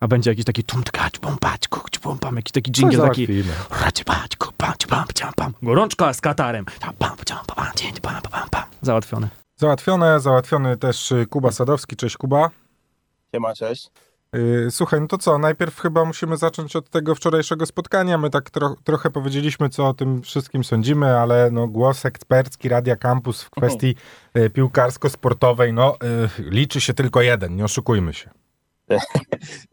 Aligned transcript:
A 0.00 0.08
będzie 0.08 0.30
jakiś 0.30 0.44
taki 0.44 0.64
tumtkać, 0.64 1.18
pompać, 1.18 1.68
kuć, 1.68 1.98
pompam, 1.98 2.36
jakiś 2.36 2.52
taki 2.52 2.70
dżingiel 2.70 3.00
taki... 3.00 3.26
Racibać, 3.84 4.36
kupać, 4.36 4.86
pam, 4.86 5.04
pam, 5.20 5.32
pam. 5.36 5.54
Gorączka 5.62 6.12
z 6.12 6.20
katarem. 6.20 6.64
Pam, 6.64 6.94
pam, 6.94 7.16
pam, 7.16 7.16
pam, 7.46 7.66
pam, 8.02 8.22
pam, 8.30 8.48
pam. 8.50 8.64
Załatwione. 8.82 9.28
Załatwione, 9.56 10.20
załatwiony 10.20 10.76
też 10.76 11.12
y, 11.12 11.26
Kuba 11.26 11.52
Sadowski. 11.52 11.96
Cześć 11.96 12.16
Kuba. 12.16 12.50
Siema, 13.34 13.54
cześć. 13.54 13.90
Y, 14.36 14.70
słuchaj, 14.70 15.00
no 15.00 15.06
to 15.06 15.18
co, 15.18 15.38
najpierw 15.38 15.80
chyba 15.80 16.04
musimy 16.04 16.36
zacząć 16.36 16.76
od 16.76 16.90
tego 16.90 17.14
wczorajszego 17.14 17.66
spotkania. 17.66 18.18
My 18.18 18.30
tak 18.30 18.50
tro 18.50 18.76
trochę 18.84 19.10
powiedzieliśmy, 19.10 19.68
co 19.68 19.88
o 19.88 19.94
tym 19.94 20.22
wszystkim 20.22 20.64
sądzimy, 20.64 21.18
ale 21.18 21.50
no, 21.50 21.68
głos 21.68 22.06
ekspercki 22.06 22.68
Radia 22.68 22.96
Campus 22.96 23.42
w 23.42 23.50
kwestii 23.50 23.94
y, 24.36 24.50
piłkarsko-sportowej, 24.50 25.72
no 25.72 25.96
liczy 26.38 26.80
się 26.80 26.94
tylko 26.94 27.22
jeden, 27.22 27.56
nie 27.56 27.64
oszukujmy 27.64 28.14
się. 28.14 28.30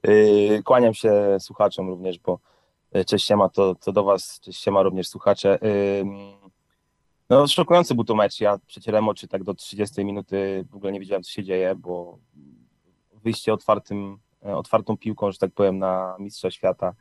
Y, 0.07 0.61
kłaniam 0.65 0.93
się 0.93 1.38
słuchaczom 1.39 1.89
również, 1.89 2.19
bo 2.19 2.39
y, 2.96 3.05
cześć 3.05 3.25
siema, 3.25 3.50
to, 3.50 3.75
to 3.75 3.92
do 3.92 4.04
was, 4.04 4.39
cześć 4.39 4.64
siema 4.64 4.83
również 4.83 5.07
słuchacze. 5.07 5.59
Y, 5.64 6.05
no 7.29 7.47
szokujący 7.47 7.95
był 7.95 8.04
to 8.04 8.15
mecz, 8.15 8.39
ja 8.39 8.57
przecierałem 8.68 9.09
oczy 9.09 9.28
tak 9.28 9.43
do 9.43 9.54
30 9.54 10.06
minuty, 10.06 10.65
w 10.71 10.75
ogóle 10.75 10.92
nie 10.92 11.00
wiedziałem 11.00 11.23
co 11.23 11.32
się 11.32 11.43
dzieje, 11.43 11.75
bo 11.75 12.18
wyjście 13.23 13.54
otwartym, 13.54 14.18
otwartą 14.42 14.97
piłką, 14.97 15.31
że 15.31 15.37
tak 15.37 15.51
powiem, 15.51 15.78
na 15.79 16.15
Mistrza 16.20 16.51
Świata. 16.51 16.93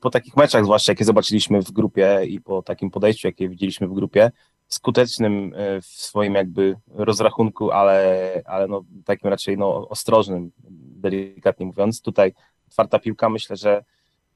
Po 0.00 0.10
takich 0.10 0.36
meczach, 0.36 0.64
zwłaszcza 0.64 0.92
jakie 0.92 1.04
zobaczyliśmy 1.04 1.62
w 1.62 1.70
grupie 1.70 2.20
i 2.26 2.40
po 2.40 2.62
takim 2.62 2.90
podejściu, 2.90 3.28
jakie 3.28 3.48
widzieliśmy 3.48 3.88
w 3.88 3.92
grupie, 3.92 4.30
skutecznym 4.68 5.54
w 5.82 5.86
swoim 5.86 6.34
jakby 6.34 6.76
rozrachunku, 6.88 7.70
ale, 7.70 8.42
ale 8.44 8.68
no, 8.68 8.84
takim 9.04 9.30
raczej 9.30 9.58
no, 9.58 9.88
ostrożnym, 9.88 10.52
delikatnie 11.00 11.66
mówiąc. 11.66 12.02
Tutaj 12.02 12.34
otwarta 12.68 12.98
piłka, 12.98 13.28
myślę, 13.28 13.56
że 13.56 13.84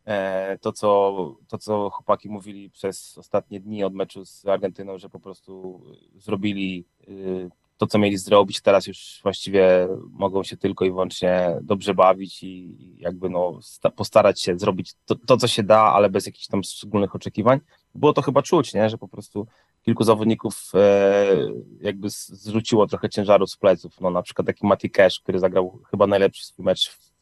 e, 0.05 0.59
to 0.59 0.73
co, 0.73 1.16
to, 1.49 1.59
co 1.59 1.91
chłopaki 1.91 2.29
mówili 2.29 2.71
przez 2.71 3.19
ostatnie 3.19 3.60
dni 3.60 3.85
od 3.85 3.95
meczu 3.95 4.24
z 4.24 4.46
Argentyną, 4.46 4.99
że 4.99 5.09
po 5.09 5.21
prostu 5.21 5.80
zrobili 6.16 6.85
y, 7.09 7.51
to, 7.82 7.87
co 7.87 7.99
mieli 7.99 8.19
zrobić, 8.19 8.60
teraz 8.60 8.87
już 8.87 9.21
właściwie 9.23 9.88
mogą 10.10 10.43
się 10.43 10.57
tylko 10.57 10.85
i 10.85 10.91
wyłącznie 10.91 11.59
dobrze 11.63 11.95
bawić 11.95 12.43
i 12.43 12.76
jakby 12.99 13.30
no, 13.30 13.60
postarać 13.97 14.41
się 14.41 14.59
zrobić 14.59 14.95
to, 15.07 15.15
to, 15.15 15.37
co 15.37 15.49
się 15.49 15.63
da, 15.63 15.80
ale 15.80 16.10
bez 16.10 16.26
jakichś 16.26 16.47
tam 16.47 16.63
szczególnych 16.63 17.15
oczekiwań. 17.15 17.60
Było 17.95 18.13
to 18.13 18.23
chyba 18.23 18.43
czuć, 18.43 18.74
nie? 18.74 18.91
że 18.91 18.99
po 18.99 19.09
prostu 19.09 19.47
kilku 19.83 20.05
zawodników 20.05 20.73
e, 20.75 21.37
jakby 21.80 22.11
zrzuciło 22.11 22.87
trochę 22.87 23.09
ciężaru 23.09 23.47
z 23.47 23.57
pleców. 23.57 24.01
No, 24.01 24.11
na 24.11 24.23
przykład 24.23 24.47
taki 24.47 24.66
Mati 24.66 24.91
Cash, 24.91 25.21
który 25.21 25.38
zagrał 25.38 25.79
chyba 25.91 26.07
najlepszy 26.07 26.45
swój 26.45 26.65
mecz 26.65 26.91
w, 26.91 27.13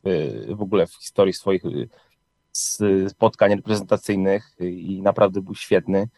w 0.54 0.62
ogóle 0.62 0.86
w 0.86 0.94
historii 0.94 1.32
swoich 1.32 1.62
spotkań 3.08 3.54
reprezentacyjnych 3.56 4.56
i 4.60 5.02
naprawdę 5.02 5.40
był 5.40 5.54
świetny. 5.54 6.08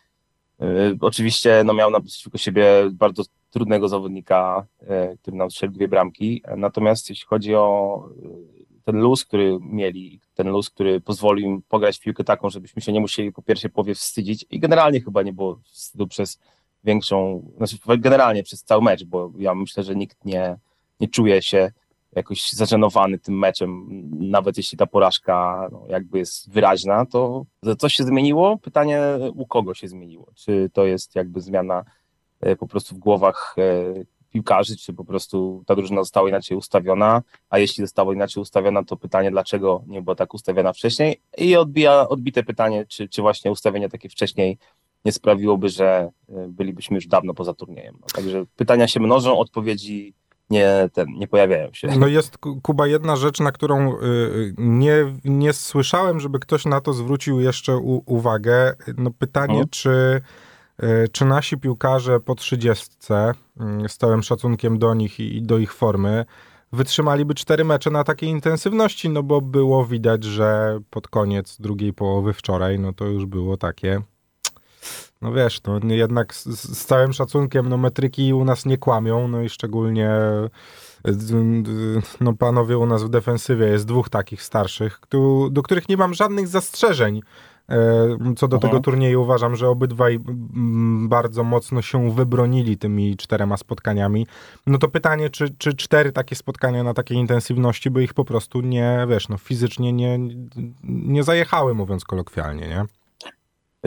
E, 0.61 0.95
oczywiście 1.01 1.63
no, 1.65 1.75
miał 1.75 1.91
naprzeciwko 1.91 2.39
siebie 2.39 2.65
bardzo 2.93 3.23
trudnego 3.51 3.89
zawodnika, 3.89 4.67
e, 4.81 5.17
który 5.17 5.37
nam 5.37 5.51
strzelił 5.51 5.75
dwie 5.75 5.89
bramki. 5.89 6.43
Natomiast 6.57 7.11
jeśli 7.11 7.27
chodzi 7.27 7.55
o 7.55 8.09
ten 8.85 8.97
luz, 8.97 9.25
który 9.25 9.59
mieli, 9.61 10.21
ten 10.35 10.49
luz, 10.49 10.71
który 10.71 11.01
pozwolił 11.01 11.47
im 11.47 11.63
pograć 11.69 11.99
w 11.99 12.01
piłkę 12.01 12.25
taką, 12.25 12.51
żebyśmy 12.51 12.83
się 12.83 12.93
nie 12.93 13.01
musieli 13.01 13.33
po 13.33 13.43
pierwszej 13.43 13.71
połowie 13.71 13.95
wstydzić 13.95 14.47
i 14.51 14.59
generalnie 14.59 15.01
chyba 15.01 15.23
nie 15.23 15.33
było 15.33 15.61
wstydu 15.65 16.07
przez 16.07 16.39
większą, 16.85 17.43
znaczy 17.57 17.77
generalnie 17.99 18.43
przez 18.43 18.65
cały 18.65 18.83
mecz, 18.83 19.05
bo 19.05 19.33
ja 19.39 19.55
myślę, 19.55 19.83
że 19.83 19.95
nikt 19.97 20.25
nie, 20.25 20.57
nie 21.01 21.09
czuje 21.09 21.43
się 21.43 21.73
jakoś 22.13 22.53
zażenowany 22.53 23.19
tym 23.19 23.39
meczem, 23.39 23.89
nawet 24.31 24.57
jeśli 24.57 24.79
ta 24.79 24.87
porażka 24.87 25.69
no, 25.73 25.85
jakby 25.89 26.19
jest 26.19 26.51
wyraźna, 26.51 27.07
to 27.07 27.45
coś 27.79 27.95
się 27.95 28.05
zmieniło? 28.05 28.59
Pytanie, 28.59 29.01
u 29.35 29.47
kogo 29.47 29.75
się 29.75 29.89
zmieniło? 29.89 30.27
Czy 30.35 30.71
to 30.73 30.85
jest 30.85 31.15
jakby 31.15 31.41
zmiana 31.41 31.85
e, 32.41 32.57
po 32.57 32.67
prostu 32.67 32.95
w 32.95 32.99
głowach 32.99 33.57
e, 33.59 34.05
piłkarzy, 34.33 34.77
czy 34.77 34.93
po 34.93 35.05
prostu 35.05 35.63
ta 35.67 35.75
drużyna 35.75 36.01
została 36.01 36.29
inaczej 36.29 36.57
ustawiona, 36.57 37.23
a 37.51 37.59
jeśli 37.59 37.85
została 37.85 38.15
inaczej 38.15 38.41
ustawiona, 38.41 38.85
to 38.85 38.97
pytanie, 38.97 39.31
dlaczego 39.31 39.83
nie 39.87 40.03
była 40.03 40.15
tak 40.15 40.35
ustawiona 40.35 40.73
wcześniej 40.73 41.21
i 41.39 41.57
odbija, 41.57 42.09
odbite 42.09 42.43
pytanie, 42.43 42.87
czy, 42.89 43.09
czy 43.09 43.23
właśnie 43.23 43.51
ustawienie 43.51 43.89
takie 43.89 44.09
wcześniej 44.09 44.59
nie 45.05 45.13
sprawiłoby, 45.13 45.69
że 45.69 46.11
e, 46.29 46.49
bylibyśmy 46.49 46.95
już 46.95 47.07
dawno 47.07 47.35
poza 47.35 47.55
turniejem. 47.55 47.97
No, 48.01 48.07
także 48.15 48.45
pytania 48.57 48.89
się 48.89 49.01
mnożą, 49.01 49.39
odpowiedzi 49.39 50.15
nie, 50.51 50.89
ten, 50.93 51.07
nie 51.09 51.29
pojawiają 51.29 51.73
się. 51.73 51.89
No 51.99 52.07
jest, 52.07 52.39
Kuba, 52.63 52.87
jedna 52.87 53.17
rzecz, 53.17 53.41
na 53.41 53.53
którą 53.53 53.93
y, 53.93 54.05
y, 54.05 54.55
nie, 54.59 54.97
nie 55.25 55.53
słyszałem, 55.53 56.21
żeby 56.21 56.39
ktoś 56.39 56.65
na 56.65 56.81
to 56.81 56.93
zwrócił 56.93 57.41
jeszcze 57.41 57.77
u, 57.77 58.03
uwagę. 58.07 58.75
No 58.97 59.11
pytanie, 59.11 59.53
hmm. 59.53 59.69
czy 59.71 60.21
czy 61.13 61.25
nasi 61.25 61.59
piłkarze 61.59 62.21
po 62.21 62.35
trzydziestce, 62.35 63.33
mm, 63.61 63.89
z 63.89 63.97
całym 63.97 64.23
szacunkiem 64.23 64.79
do 64.79 64.95
nich 64.95 65.21
i 65.21 65.43
do 65.43 65.59
ich 65.59 65.73
formy, 65.75 66.25
wytrzymaliby 66.73 67.35
cztery 67.35 67.65
mecze 67.65 67.91
na 67.91 68.05
takiej 68.05 68.29
intensywności, 68.29 69.09
no 69.09 69.23
bo 69.23 69.41
było 69.41 69.85
widać, 69.85 70.25
że 70.25 70.81
pod 70.91 71.09
koniec 71.09 71.57
drugiej 71.61 71.93
połowy 71.93 72.33
wczoraj, 72.33 72.79
no 72.79 72.93
to 72.93 73.05
już 73.05 73.27
było 73.27 73.57
takie, 73.57 74.03
no 75.23 75.33
wiesz, 75.33 75.61
no 75.65 75.95
jednak 75.95 76.35
z, 76.35 76.45
z 76.79 76.87
całym 76.87 77.13
szacunkiem, 77.13 77.69
no 77.69 77.77
metryki 77.77 78.33
u 78.33 78.45
nas 78.45 78.67
nie 78.67 78.79
kłamią, 78.79 79.29
no 79.29 79.43
i 79.43 79.49
szczególnie 79.49 80.11
no 82.21 82.33
panowie 82.33 82.79
u 82.79 82.87
nas 82.87 83.05
w 83.05 83.09
defensywie 83.09 83.67
jest 83.67 83.87
dwóch 83.87 84.09
takich 84.09 84.43
starszych, 84.43 85.01
do 85.51 85.63
których 85.63 85.89
nie 85.89 85.97
mam 85.97 86.15
żadnych 86.15 86.49
zastrzeżeń, 86.49 87.23
co 88.37 88.49
do 88.49 88.59
tego 88.59 88.77
mhm. 88.77 88.83
turnieju 88.83 89.23
uważam, 89.23 89.57
że 89.57 89.69
obydwaj 89.69 90.19
bardzo 91.09 91.45
mocno 91.45 91.83
się 91.83 92.11
wybronili 92.11 92.79
tymi 92.79 93.17
czterema 93.17 93.57
spotkaniami. 93.57 94.27
No 94.67 94.79
to 94.79 94.89
pytanie, 94.89 95.31
czy, 95.31 95.55
czy 95.59 95.75
cztery 95.75 96.13
takie 96.13 96.37
spotkania 96.37 96.83
na 96.83 96.95
takiej 96.95 97.19
intensywności 97.19 97.91
by 97.91 98.05
ich 98.05 98.15
po 98.15 98.25
prostu 98.25 98.61
nie, 98.61 99.07
wiesz, 99.09 99.29
no 99.29 99.39
fizycznie 99.39 99.93
nie, 99.93 100.19
nie 100.85 101.23
zajechały, 101.23 101.75
mówiąc 101.75 102.05
kolokwialnie, 102.05 102.69
nie? 102.69 102.85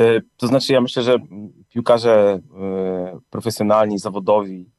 E, 0.03 0.21
to 0.37 0.47
znaczy, 0.47 0.73
ja 0.73 0.81
myślę, 0.81 1.03
że 1.03 1.17
piłkarze 1.69 2.39
e, 2.61 3.19
profesjonalni, 3.29 3.99
zawodowi, 3.99 4.69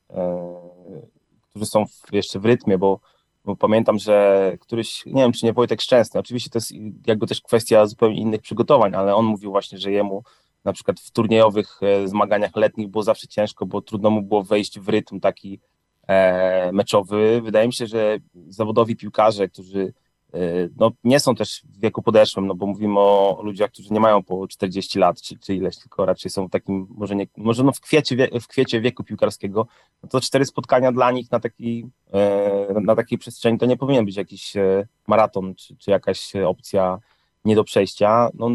którzy 1.51 1.67
są 1.67 1.85
jeszcze 2.13 2.41
w 2.41 2.45
rytmie, 2.45 2.79
bo 2.79 3.01
bo 3.47 3.57
pamiętam, 3.57 3.99
że 3.99 4.53
któryś, 4.61 5.07
nie 5.07 5.23
wiem 5.23 5.33
czy 5.33 5.47
nie 5.47 5.53
Wojtek 5.53 5.83
Szczęsny, 5.83 6.21
oczywiście 6.21 6.51
to 6.51 6.57
jest 6.57 6.73
jakby 7.07 7.27
też 7.27 7.41
kwestia 7.41 7.87
zupełnie 7.87 8.21
innych 8.21 8.41
przygotowań, 8.41 8.95
ale 8.95 9.15
on 9.15 9.25
mówił 9.25 9.51
właśnie, 9.51 9.79
że 9.79 9.93
jemu 9.93 10.23
na 10.65 10.73
przykład 10.73 11.01
w 11.01 11.11
turniejowych 11.11 11.81
e, 11.83 12.09
zmaganiach 12.09 12.57
letnich 12.57 12.89
było 12.89 13.03
zawsze 13.03 13.29
ciężko, 13.29 13.67
bo 13.67 13.81
trudno 13.81 14.11
mu 14.11 14.23
było 14.23 14.43
wejść 14.43 14.81
w 14.81 14.89
rytm 14.89 15.21
taki 15.21 15.61
e, 16.09 16.73
meczowy. 16.73 17.41
Wydaje 17.45 17.67
mi 17.67 17.73
się, 17.73 17.87
że 17.87 18.19
zawodowi 18.49 18.97
piłkarze, 18.97 19.49
którzy 19.49 19.93
no, 20.77 20.93
nie 21.05 21.21
są 21.21 21.35
też 21.35 21.63
w 21.65 21.81
wieku 21.81 22.03
podeszłym, 22.03 22.47
no 22.47 22.55
bo 22.55 22.67
mówimy 22.67 22.99
o 22.99 23.41
ludziach, 23.43 23.71
którzy 23.71 23.93
nie 23.93 24.01
mają 24.01 24.23
po 24.23 24.49
40 24.49 24.99
lat, 24.99 25.21
czy, 25.21 25.39
czy 25.39 25.55
ileś, 25.55 25.79
tylko 25.79 26.07
raczej 26.07 26.31
są 26.31 26.47
w 26.47 26.51
takim, 26.51 26.87
może, 26.91 27.17
nie, 27.17 27.27
może 27.37 27.65
no 27.65 27.73
w, 27.73 27.81
kwiecie, 27.81 28.29
w 28.41 28.47
kwiecie 28.47 28.81
wieku 28.81 29.05
piłkarskiego, 29.05 29.67
no 30.03 30.09
to 30.09 30.21
cztery 30.21 30.45
spotkania 30.45 30.93
dla 30.93 31.11
nich 31.11 31.31
na, 31.31 31.41
taki, 31.41 31.87
e, 32.13 32.81
na 32.83 32.97
takiej 32.97 33.19
przestrzeni 33.19 33.59
to 33.59 33.67
nie 33.67 33.77
powinien 33.77 34.05
być 34.05 34.17
jakiś 34.17 34.57
e, 34.57 34.87
maraton, 35.07 35.55
czy, 35.55 35.77
czy 35.77 35.91
jakaś 35.91 36.37
opcja 36.37 36.99
nie 37.45 37.55
do 37.55 37.65
przejścia, 37.65 38.29
no, 38.35 38.51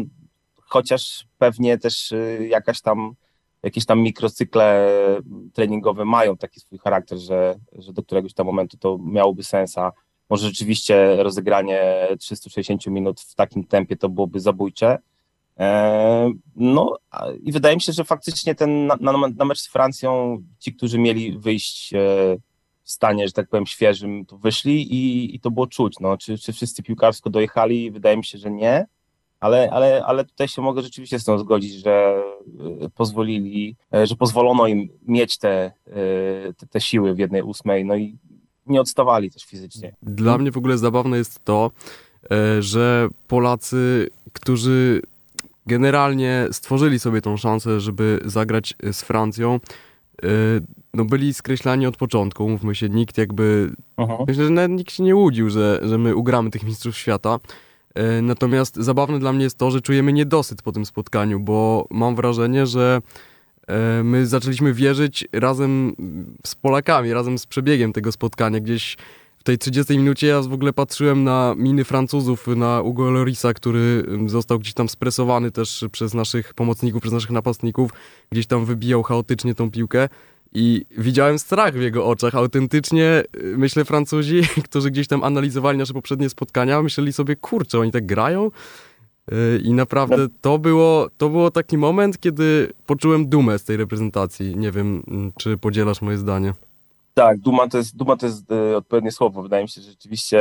chociaż 0.56 1.26
pewnie 1.38 1.78
też 1.78 2.14
jakaś 2.48 2.80
tam 2.80 3.14
jakieś 3.62 3.86
tam 3.86 4.00
mikrocykle 4.00 4.88
treningowe 5.52 6.04
mają 6.04 6.36
taki 6.36 6.60
swój 6.60 6.78
charakter, 6.78 7.18
że, 7.18 7.54
że 7.72 7.92
do 7.92 8.02
któregoś 8.02 8.34
tam 8.34 8.46
momentu 8.46 8.76
to 8.76 8.98
miałoby 9.04 9.44
sensa 9.44 9.92
może 10.32 10.46
rzeczywiście 10.46 11.16
rozegranie 11.16 12.08
360 12.18 12.86
minut 12.86 13.20
w 13.20 13.34
takim 13.34 13.64
tempie 13.64 13.96
to 13.96 14.08
byłoby 14.08 14.40
zabójcze. 14.40 14.98
E, 15.58 16.32
no 16.56 16.98
i 17.42 17.52
wydaje 17.52 17.74
mi 17.76 17.80
się, 17.80 17.92
że 17.92 18.04
faktycznie 18.04 18.54
ten 18.54 18.86
na, 18.86 18.96
na, 19.00 19.12
na 19.36 19.44
mecz 19.44 19.60
z 19.60 19.68
Francją 19.68 20.38
ci, 20.58 20.74
którzy 20.74 20.98
mieli 20.98 21.38
wyjść 21.38 21.94
e, 21.94 21.98
w 22.82 22.90
stanie, 22.90 23.26
że 23.26 23.32
tak 23.32 23.48
powiem, 23.48 23.66
świeżym, 23.66 24.26
to 24.26 24.38
wyszli 24.38 24.94
i, 24.94 25.34
i 25.34 25.40
to 25.40 25.50
było 25.50 25.66
czuć. 25.66 26.00
No, 26.00 26.18
czy, 26.18 26.38
czy 26.38 26.52
wszyscy 26.52 26.82
piłkarsko 26.82 27.30
dojechali? 27.30 27.90
Wydaje 27.90 28.16
mi 28.16 28.24
się, 28.24 28.38
że 28.38 28.50
nie, 28.50 28.86
ale, 29.40 29.70
ale, 29.70 30.02
ale 30.04 30.24
tutaj 30.24 30.48
się 30.48 30.62
mogę 30.62 30.82
rzeczywiście 30.82 31.18
z 31.18 31.24
tym 31.24 31.38
zgodzić, 31.38 31.72
że 31.72 32.22
e, 32.80 32.90
pozwolili, 32.90 33.76
że 34.04 34.16
pozwolono 34.16 34.66
im 34.66 34.88
mieć 35.02 35.38
te, 35.38 35.72
te, 36.56 36.66
te 36.66 36.80
siły 36.80 37.14
w 37.14 37.18
jednej 37.18 37.42
ósmej, 37.42 37.84
no 37.84 37.96
i 37.96 38.18
nie 38.66 38.80
odstawali 38.80 39.30
też 39.30 39.44
fizycznie. 39.44 39.94
Dla 40.02 40.38
mnie 40.38 40.52
w 40.52 40.56
ogóle 40.56 40.78
zabawne 40.78 41.18
jest 41.18 41.44
to, 41.44 41.70
e, 42.30 42.62
że 42.62 43.08
Polacy, 43.28 44.10
którzy 44.32 45.02
generalnie 45.66 46.48
stworzyli 46.52 46.98
sobie 46.98 47.20
tą 47.20 47.36
szansę, 47.36 47.80
żeby 47.80 48.20
zagrać 48.24 48.74
z 48.92 49.02
Francją, 49.02 49.60
no 50.94 51.04
byli 51.04 51.34
skreślani 51.34 51.86
od 51.86 51.96
początku, 51.96 52.48
mówmy 52.48 52.74
się, 52.74 52.88
nikt 52.88 53.18
jakby, 53.18 53.72
uh-huh. 53.98 54.24
myślę, 54.26 54.44
że 54.44 54.50
nawet 54.50 54.70
nikt 54.70 54.92
się 54.92 55.02
nie 55.02 55.16
łudził, 55.16 55.50
że, 55.50 55.80
że 55.82 55.98
my 55.98 56.16
ugramy 56.16 56.50
tych 56.50 56.62
mistrzów 56.62 56.96
świata. 56.96 57.38
Natomiast 58.22 58.76
zabawne 58.76 59.18
dla 59.18 59.32
mnie 59.32 59.44
jest 59.44 59.58
to, 59.58 59.70
że 59.70 59.80
czujemy 59.80 60.12
niedosyt 60.12 60.62
po 60.62 60.72
tym 60.72 60.86
spotkaniu, 60.86 61.40
bo 61.40 61.86
mam 61.90 62.16
wrażenie, 62.16 62.66
że 62.66 63.02
my 64.04 64.26
zaczęliśmy 64.26 64.74
wierzyć 64.74 65.28
razem 65.32 65.96
z 66.46 66.54
Polakami, 66.54 67.12
razem 67.12 67.38
z 67.38 67.46
przebiegiem 67.46 67.92
tego 67.92 68.12
spotkania. 68.12 68.60
Gdzieś 68.60 68.96
w 69.38 69.44
tej 69.44 69.58
30 69.58 69.98
minucie 69.98 70.26
ja 70.26 70.42
w 70.42 70.52
ogóle 70.52 70.72
patrzyłem 70.72 71.24
na 71.24 71.54
miny 71.58 71.84
Francuzów, 71.84 72.46
na 72.46 72.82
Ugo 72.82 73.10
Lorisa, 73.10 73.54
który 73.54 74.04
został 74.26 74.58
gdzieś 74.58 74.74
tam 74.74 74.88
spresowany 74.88 75.50
też 75.50 75.84
przez 75.92 76.14
naszych 76.14 76.54
pomocników, 76.54 77.02
przez 77.02 77.12
naszych 77.12 77.30
napastników, 77.30 77.90
gdzieś 78.32 78.46
tam 78.46 78.64
wybijał 78.64 79.02
chaotycznie 79.02 79.54
tą 79.54 79.70
piłkę. 79.70 80.08
I 80.54 80.84
widziałem 80.98 81.38
strach 81.38 81.74
w 81.74 81.82
jego 81.82 82.06
oczach. 82.06 82.34
Autentycznie, 82.34 83.22
y, 83.36 83.54
myślę, 83.56 83.84
Francuzi, 83.84 84.42
którzy 84.68 84.90
gdzieś 84.90 85.08
tam 85.08 85.24
analizowali 85.24 85.78
nasze 85.78 85.92
poprzednie 85.92 86.28
spotkania, 86.28 86.82
myśleli 86.82 87.12
sobie, 87.12 87.36
kurczę, 87.36 87.78
oni 87.78 87.90
tak 87.90 88.06
grają? 88.06 88.50
Y, 89.32 89.60
I 89.64 89.72
naprawdę 89.72 90.16
no. 90.16 90.28
to 90.40 90.58
było, 90.58 91.08
to 91.18 91.28
było 91.28 91.50
taki 91.50 91.78
moment, 91.78 92.20
kiedy 92.20 92.72
poczułem 92.86 93.28
dumę 93.28 93.58
z 93.58 93.64
tej 93.64 93.76
reprezentacji. 93.76 94.56
Nie 94.56 94.70
wiem, 94.70 95.02
mm, 95.08 95.32
czy 95.38 95.58
podzielasz 95.58 96.02
moje 96.02 96.18
zdanie. 96.18 96.52
Tak, 97.14 97.38
duma 97.38 97.68
to 97.68 97.78
jest, 97.78 97.96
duma 97.96 98.16
to 98.16 98.26
jest 98.26 98.52
e, 98.52 98.76
odpowiednie 98.76 99.12
słowo. 99.12 99.42
Wydaje 99.42 99.62
mi 99.62 99.68
się, 99.68 99.80
że 99.80 99.90
rzeczywiście 99.90 100.40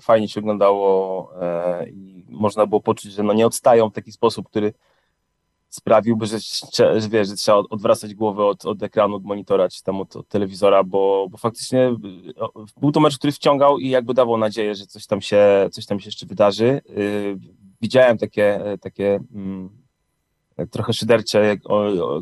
fajnie 0.00 0.28
się 0.28 0.40
oglądało 0.40 1.30
e, 1.42 1.88
i 1.88 2.24
można 2.28 2.66
było 2.66 2.80
poczuć, 2.80 3.12
że 3.12 3.22
no 3.22 3.32
nie 3.32 3.46
odstają 3.46 3.90
w 3.90 3.92
taki 3.92 4.12
sposób, 4.12 4.48
który 4.48 4.72
sprawiłby, 5.68 6.26
że, 6.26 6.38
że, 6.74 7.08
wiesz, 7.08 7.28
że 7.28 7.34
trzeba 7.34 7.58
odwracać 7.58 8.14
głowę 8.14 8.44
od, 8.44 8.64
od 8.64 8.82
ekranu, 8.82 9.16
od 9.16 9.24
monitora 9.24 9.68
czy 9.68 9.82
tam 9.82 10.00
od, 10.00 10.16
od 10.16 10.28
telewizora, 10.28 10.84
bo, 10.84 11.26
bo 11.30 11.38
faktycznie 11.38 11.96
był 12.76 12.92
to 12.92 13.00
mecz, 13.00 13.18
który 13.18 13.32
wciągał 13.32 13.78
i 13.78 13.88
jakby 13.88 14.14
dawał 14.14 14.38
nadzieję, 14.38 14.74
że 14.74 14.86
coś 14.86 15.06
tam 15.06 15.20
się, 15.20 15.68
coś 15.72 15.86
tam 15.86 16.00
się 16.00 16.08
jeszcze 16.08 16.26
wydarzy. 16.26 16.80
Widziałem 17.80 18.18
takie, 18.18 18.60
takie 18.80 19.20
mm, 19.34 19.70
trochę 20.70 20.92
szydercze 20.92 21.56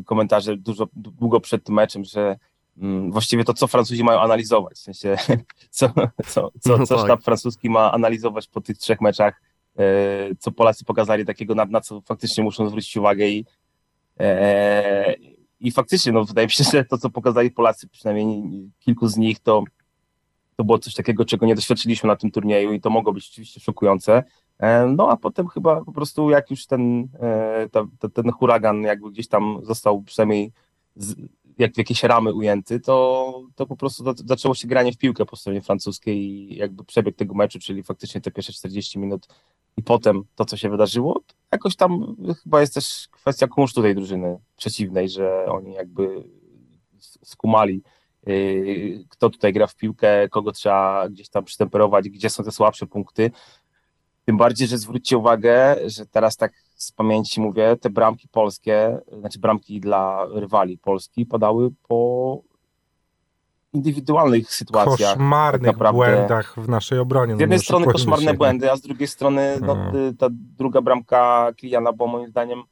komentarze 0.05 0.57
dużo, 0.57 0.87
długo 0.95 1.39
przed 1.39 1.63
tym 1.63 1.75
meczem, 1.75 2.03
że 2.03 2.37
Mm, 2.81 3.11
właściwie 3.11 3.43
to, 3.43 3.53
co 3.53 3.67
Francuzi 3.67 4.03
mają 4.03 4.19
analizować, 4.19 4.73
w 4.73 4.79
sensie, 4.79 5.15
co, 5.69 5.93
co, 6.25 6.51
co, 6.59 6.77
no 6.77 6.87
co 6.87 6.95
tak. 6.95 7.05
sztab 7.05 7.23
francuski 7.23 7.69
ma 7.69 7.91
analizować 7.91 8.47
po 8.47 8.61
tych 8.61 8.77
trzech 8.77 9.01
meczach, 9.01 9.41
e, 9.79 10.35
co 10.39 10.51
Polacy 10.51 10.85
pokazali 10.85 11.25
takiego, 11.25 11.55
na, 11.55 11.65
na 11.65 11.81
co 11.81 12.01
faktycznie 12.01 12.43
muszą 12.43 12.69
zwrócić 12.69 12.97
uwagę 12.97 13.27
i, 13.27 13.45
e, 14.19 15.15
i 15.59 15.71
faktycznie, 15.71 16.11
no 16.11 16.25
wydaje 16.25 16.47
mi 16.47 16.51
się, 16.51 16.63
że 16.73 16.85
to, 16.85 16.97
co 16.97 17.09
pokazali 17.09 17.51
Polacy, 17.51 17.87
przynajmniej 17.87 18.43
kilku 18.79 19.07
z 19.07 19.17
nich, 19.17 19.39
to, 19.39 19.63
to 20.55 20.63
było 20.63 20.79
coś 20.79 20.93
takiego, 20.93 21.25
czego 21.25 21.45
nie 21.45 21.55
doświadczyliśmy 21.55 22.07
na 22.07 22.15
tym 22.15 22.31
turnieju 22.31 22.73
i 22.73 22.81
to 22.81 22.89
mogło 22.89 23.13
być 23.13 23.29
oczywiście 23.31 23.59
szokujące. 23.59 24.23
E, 24.59 24.85
no 24.85 25.09
a 25.09 25.17
potem 25.17 25.47
chyba 25.47 25.85
po 25.85 25.91
prostu 25.91 26.29
jak 26.29 26.51
już 26.51 26.65
ten, 26.65 27.07
ta, 27.71 28.09
ten 28.13 28.31
huragan 28.31 28.81
jakby 28.81 29.11
gdzieś 29.11 29.27
tam 29.27 29.59
został 29.63 30.01
przynajmniej 30.01 30.51
z, 30.95 31.15
jak 31.59 31.73
w 31.73 31.77
jakieś 31.77 32.03
ramy 32.03 32.33
ujęty, 32.33 32.79
to, 32.79 33.41
to 33.55 33.65
po 33.65 33.75
prostu 33.75 34.03
zaczęło 34.25 34.55
się 34.55 34.67
granie 34.67 34.91
w 34.91 34.97
piłkę 34.97 35.25
po 35.25 35.35
stronie 35.35 35.61
francuskiej 35.61 36.17
i 36.17 36.55
jakby 36.55 36.83
przebieg 36.83 37.15
tego 37.15 37.33
meczu, 37.33 37.59
czyli 37.59 37.83
faktycznie 37.83 38.21
te 38.21 38.31
pierwsze 38.31 38.53
40 38.53 38.99
minut 38.99 39.27
i 39.77 39.83
potem 39.83 40.23
to, 40.35 40.45
co 40.45 40.57
się 40.57 40.69
wydarzyło, 40.69 41.21
jakoś 41.51 41.75
tam 41.75 42.15
chyba 42.43 42.61
jest 42.61 42.73
też 42.73 43.07
kwestia 43.11 43.47
kunsztu 43.47 43.81
tej 43.81 43.95
drużyny 43.95 44.39
przeciwnej, 44.57 45.09
że 45.09 45.45
oni 45.45 45.73
jakby 45.73 46.23
skumali, 47.23 47.81
yy, 48.25 49.05
kto 49.09 49.29
tutaj 49.29 49.53
gra 49.53 49.67
w 49.67 49.75
piłkę, 49.75 50.29
kogo 50.29 50.51
trzeba 50.51 51.09
gdzieś 51.09 51.29
tam 51.29 51.43
przytemperować, 51.43 52.09
gdzie 52.09 52.29
są 52.29 52.43
te 52.43 52.51
słabsze 52.51 52.87
punkty. 52.87 53.31
Tym 54.29 54.37
bardziej, 54.37 54.67
że 54.67 54.77
zwróćcie 54.77 55.17
uwagę, 55.17 55.75
że 55.85 56.05
teraz 56.05 56.37
tak 56.37 56.51
z 56.75 56.91
pamięci 56.91 57.41
mówię, 57.41 57.77
te 57.81 57.89
bramki 57.89 58.27
polskie, 58.27 58.99
znaczy 59.19 59.39
bramki 59.39 59.79
dla 59.79 60.25
rywali 60.33 60.77
Polski 60.77 61.25
padały 61.25 61.69
po 61.87 62.41
indywidualnych 63.73 64.53
sytuacjach. 64.53 65.13
Koszmarnych 65.13 65.77
tak 65.77 65.93
błędach 65.93 66.55
w 66.59 66.69
naszej 66.69 66.99
obronie. 66.99 67.33
Z 67.33 67.37
no 67.37 67.41
jednej 67.41 67.59
strony 67.59 67.85
koszmarne 67.85 68.33
błędy, 68.33 68.71
a 68.71 68.75
z 68.75 68.81
drugiej 68.81 69.07
strony 69.07 69.57
no, 69.61 69.75
hmm. 69.75 70.17
ta 70.17 70.27
druga 70.31 70.81
bramka 70.81 71.51
Kiliana 71.55 71.93
bo 71.93 72.07
moim 72.07 72.27
zdaniem 72.27 72.63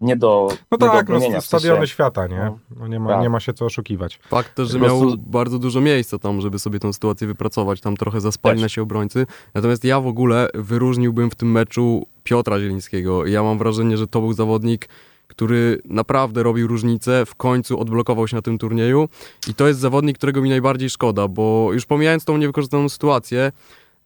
nie 0.00 0.16
do 0.16 0.48
No 0.70 0.78
nie 0.86 0.92
tak, 0.92 1.06
do 1.06 1.18
no, 1.18 1.40
stadiony 1.40 1.76
sensie. 1.76 1.92
świata, 1.92 2.26
nie? 2.26 2.36
No, 2.36 2.58
no 2.80 2.88
nie, 2.88 3.00
ma, 3.00 3.10
tak. 3.10 3.22
nie 3.22 3.30
ma 3.30 3.40
się 3.40 3.52
co 3.52 3.64
oszukiwać. 3.64 4.20
Fakt 4.28 4.54
też, 4.54 4.68
że 4.68 4.78
miał 4.78 5.00
prostu... 5.00 5.18
bardzo 5.18 5.58
dużo 5.58 5.80
miejsca 5.80 6.18
tam, 6.18 6.40
żeby 6.40 6.58
sobie 6.58 6.78
tę 6.78 6.92
sytuację 6.92 7.26
wypracować, 7.26 7.80
tam 7.80 7.96
trochę 7.96 8.20
zaspali 8.20 8.62
na 8.62 8.68
się 8.68 8.82
obrońcy. 8.82 9.26
Natomiast 9.54 9.84
ja 9.84 10.00
w 10.00 10.06
ogóle 10.06 10.48
wyróżniłbym 10.54 11.30
w 11.30 11.34
tym 11.34 11.52
meczu 11.52 12.06
Piotra 12.24 12.60
Zielińskiego. 12.60 13.26
Ja 13.26 13.42
mam 13.42 13.58
wrażenie, 13.58 13.96
że 13.96 14.06
to 14.06 14.20
był 14.20 14.32
zawodnik, 14.32 14.88
który 15.26 15.82
naprawdę 15.84 16.42
robił 16.42 16.68
różnicę, 16.68 17.26
w 17.26 17.34
końcu 17.34 17.80
odblokował 17.80 18.28
się 18.28 18.36
na 18.36 18.42
tym 18.42 18.58
turnieju 18.58 19.08
i 19.48 19.54
to 19.54 19.68
jest 19.68 19.80
zawodnik, 19.80 20.16
którego 20.18 20.42
mi 20.42 20.50
najbardziej 20.50 20.90
szkoda, 20.90 21.28
bo 21.28 21.68
już 21.72 21.86
pomijając 21.86 22.24
tą 22.24 22.36
niewykorzystaną 22.36 22.88
sytuację, 22.88 23.52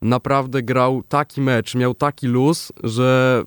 naprawdę 0.02 0.62
grał 0.62 1.02
taki 1.08 1.40
mecz, 1.40 1.74
miał 1.74 1.94
taki 1.94 2.26
luz, 2.26 2.72
że 2.84 3.42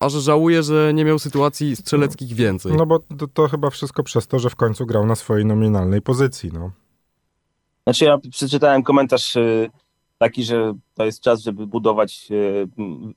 aż 0.00 0.12
żałuję, 0.12 0.62
że 0.62 0.94
nie 0.94 1.04
miał 1.04 1.18
sytuacji 1.18 1.76
strzeleckich 1.76 2.32
więcej. 2.32 2.72
No 2.76 2.86
bo 2.86 2.98
to, 2.98 3.28
to, 3.28 3.48
chyba 3.48 3.70
wszystko 3.70 4.02
przez 4.02 4.26
to, 4.26 4.38
że 4.38 4.50
w 4.50 4.56
końcu 4.56 4.86
grał 4.86 5.06
na 5.06 5.14
swojej 5.14 5.46
nominalnej 5.46 6.02
pozycji, 6.02 6.50
no. 6.52 6.70
Znaczy 7.84 8.04
ja 8.04 8.18
przeczytałem 8.30 8.82
komentarz 8.82 9.36
y, 9.36 9.70
taki, 10.18 10.44
że 10.44 10.74
to 10.94 11.04
jest 11.04 11.20
czas, 11.20 11.40
żeby 11.40 11.66
budować, 11.66 12.28
y, 12.30 12.68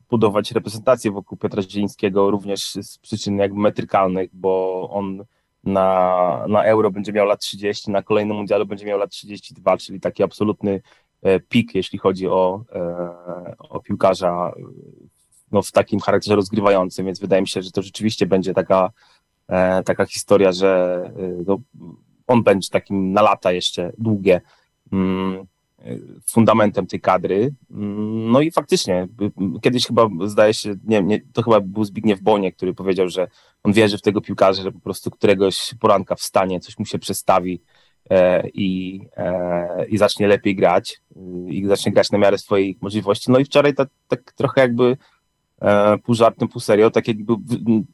budować 0.09 0.51
reprezentację 0.51 1.11
wokół 1.11 1.37
Piotra 1.37 1.61
Zielińskiego 1.61 2.31
również 2.31 2.77
z 2.81 2.97
przyczyn 2.97 3.37
jakby 3.37 3.59
metrykalnych, 3.59 4.29
bo 4.33 4.81
on 4.89 5.23
na, 5.63 6.45
na 6.49 6.63
Euro 6.63 6.91
będzie 6.91 7.13
miał 7.13 7.25
lat 7.25 7.39
30, 7.39 7.91
na 7.91 8.03
kolejnym 8.03 8.37
mundialu 8.37 8.65
będzie 8.65 8.85
miał 8.85 8.99
lat 8.99 9.11
32, 9.11 9.77
czyli 9.77 9.99
taki 9.99 10.23
absolutny 10.23 10.81
e, 11.21 11.39
pik, 11.39 11.75
jeśli 11.75 11.99
chodzi 11.99 12.27
o, 12.27 12.63
e, 12.75 13.57
o 13.69 13.79
piłkarza 13.79 14.51
no, 15.51 15.61
w 15.61 15.71
takim 15.71 15.99
charakterze 15.99 16.35
rozgrywającym, 16.35 17.05
więc 17.05 17.19
wydaje 17.19 17.41
mi 17.41 17.47
się, 17.47 17.61
że 17.61 17.71
to 17.71 17.81
rzeczywiście 17.81 18.25
będzie 18.25 18.53
taka, 18.53 18.91
e, 19.47 19.83
taka 19.83 20.05
historia, 20.05 20.51
że 20.51 21.01
e, 21.17 21.43
no, 21.47 21.59
on 22.27 22.43
będzie 22.43 22.69
takim 22.69 23.13
na 23.13 23.21
lata 23.21 23.51
jeszcze 23.51 23.91
długie 23.97 24.41
mm, 24.91 25.47
fundamentem 26.25 26.87
tej 26.87 27.01
kadry. 27.01 27.53
Mm, 27.71 28.31
no 28.31 28.41
i 28.41 28.51
faktycznie, 28.51 29.07
kiedyś 29.61 29.87
chyba 29.87 30.09
zdaje 30.25 30.53
się, 30.53 30.75
nie, 30.83 31.03
nie, 31.03 31.21
to 31.33 31.43
chyba 31.43 31.59
był 31.59 31.83
Zbigniew 31.83 32.21
Bonie, 32.21 32.51
który 32.51 32.73
powiedział, 32.73 33.09
że 33.09 33.27
on 33.63 33.73
wierzy 33.73 33.97
w 33.97 34.01
tego 34.01 34.21
piłkarza, 34.21 34.63
że 34.63 34.71
po 34.71 34.79
prostu 34.79 35.11
któregoś 35.11 35.73
poranka 35.79 36.15
wstanie, 36.15 36.59
coś 36.59 36.79
mu 36.79 36.85
się 36.85 36.99
przestawi 36.99 37.61
e, 38.09 38.49
i, 38.49 39.01
e, 39.17 39.85
i 39.87 39.97
zacznie 39.97 40.27
lepiej 40.27 40.55
grać 40.55 41.01
i 41.47 41.65
zacznie 41.65 41.91
grać 41.91 42.11
na 42.11 42.17
miarę 42.17 42.37
swoich 42.37 42.81
możliwości. 42.81 43.31
No 43.31 43.39
i 43.39 43.45
wczoraj 43.45 43.73
tak, 43.73 43.89
tak 44.07 44.31
trochę 44.31 44.61
jakby 44.61 44.97
pół 46.03 46.15
żartem, 46.15 46.47
pół 46.47 46.61
serio, 46.61 46.91
tak 46.91 47.07
jakby 47.07 47.33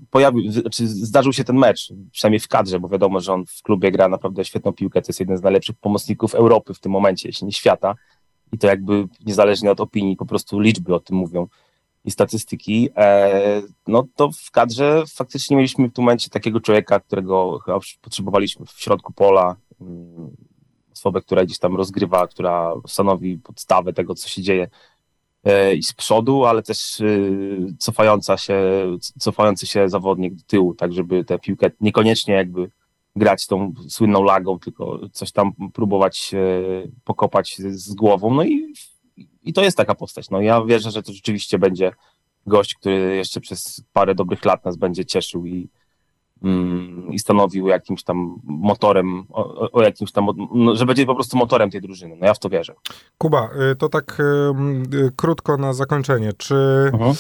pojawił, 0.09 0.51
znaczy 0.51 0.87
zdarzył 0.87 1.33
się 1.33 1.43
ten 1.43 1.57
mecz, 1.57 1.93
przynajmniej 2.11 2.39
w 2.39 2.47
kadrze, 2.47 2.79
bo 2.79 2.89
wiadomo, 2.89 3.19
że 3.19 3.33
on 3.33 3.45
w 3.45 3.61
klubie 3.63 3.91
gra 3.91 4.07
naprawdę 4.07 4.45
świetną 4.45 4.73
piłkę, 4.73 5.01
to 5.01 5.09
jest 5.09 5.19
jeden 5.19 5.37
z 5.37 5.41
najlepszych 5.41 5.75
pomocników 5.75 6.35
Europy 6.35 6.73
w 6.73 6.79
tym 6.79 6.91
momencie, 6.91 7.29
jeśli 7.29 7.45
nie 7.45 7.53
świata. 7.53 7.95
I 8.51 8.57
to 8.57 8.67
jakby 8.67 9.07
niezależnie 9.25 9.71
od 9.71 9.81
opinii, 9.81 10.15
po 10.15 10.25
prostu 10.25 10.59
liczby 10.59 10.95
o 10.95 10.99
tym 10.99 11.17
mówią 11.17 11.47
i 12.05 12.11
statystyki, 12.11 12.89
e, 12.97 13.61
no 13.87 14.07
to 14.15 14.29
w 14.31 14.51
kadrze 14.51 15.03
faktycznie 15.15 15.57
mieliśmy 15.57 15.89
w 15.89 15.93
tym 15.93 16.03
momencie 16.03 16.29
takiego 16.29 16.59
człowieka, 16.59 16.99
którego 16.99 17.59
chyba 17.59 17.79
potrzebowaliśmy 18.01 18.65
w 18.65 18.71
środku 18.71 19.13
pola, 19.13 19.55
mm, 19.81 20.35
osobę, 20.93 21.21
która 21.21 21.45
gdzieś 21.45 21.59
tam 21.59 21.75
rozgrywa, 21.75 22.27
która 22.27 22.73
stanowi 22.87 23.37
podstawę 23.37 23.93
tego, 23.93 24.15
co 24.15 24.29
się 24.29 24.41
dzieje. 24.41 24.63
E, 24.63 24.69
i 25.77 25.83
z 25.83 25.93
przodu, 25.93 26.45
ale 26.45 26.63
też 26.63 27.01
e, 27.01 27.05
cofająca 27.79 28.37
się, 28.37 28.61
cofający 29.19 29.67
się 29.67 29.89
zawodnik 29.89 30.33
do 30.35 30.43
tyłu, 30.47 30.75
tak 30.75 30.93
żeby 30.93 31.23
tę 31.23 31.39
piłkę 31.39 31.71
niekoniecznie 31.81 32.33
jakby 32.33 32.71
grać 33.15 33.47
tą 33.47 33.73
słynną 33.89 34.23
lagą, 34.23 34.59
tylko 34.59 34.99
coś 35.11 35.31
tam 35.31 35.53
próbować 35.73 36.31
pokopać 37.03 37.57
z 37.57 37.93
głową. 37.93 38.33
No 38.33 38.43
i, 38.43 38.73
i 39.43 39.53
to 39.53 39.63
jest 39.63 39.77
taka 39.77 39.95
postać. 39.95 40.29
No 40.29 40.41
ja 40.41 40.65
wierzę, 40.65 40.91
że 40.91 41.03
to 41.03 41.13
rzeczywiście 41.13 41.59
będzie 41.59 41.91
gość, 42.47 42.75
który 42.75 43.15
jeszcze 43.15 43.41
przez 43.41 43.83
parę 43.93 44.15
dobrych 44.15 44.45
lat 44.45 44.65
nas 44.65 44.77
będzie 44.77 45.05
cieszył 45.05 45.45
i 45.45 45.69
i 47.09 47.19
stanowił 47.19 47.67
jakimś 47.67 48.03
tam 48.03 48.35
motorem, 48.43 49.23
o, 49.29 49.71
o 49.71 49.83
jakimś 49.83 50.11
tam, 50.11 50.27
no, 50.53 50.75
że 50.75 50.85
będzie 50.85 51.05
po 51.05 51.15
prostu 51.15 51.37
motorem 51.37 51.69
tej 51.69 51.81
drużyny. 51.81 52.17
No 52.19 52.27
ja 52.27 52.33
w 52.33 52.39
to 52.39 52.49
wierzę. 52.49 52.73
Kuba, 53.17 53.49
y, 53.71 53.75
to 53.75 53.89
tak 53.89 54.19
y, 54.93 55.11
krótko 55.15 55.57
na 55.57 55.73
zakończenie. 55.73 56.33
Czy, 56.37 56.55
mhm. 56.93 57.13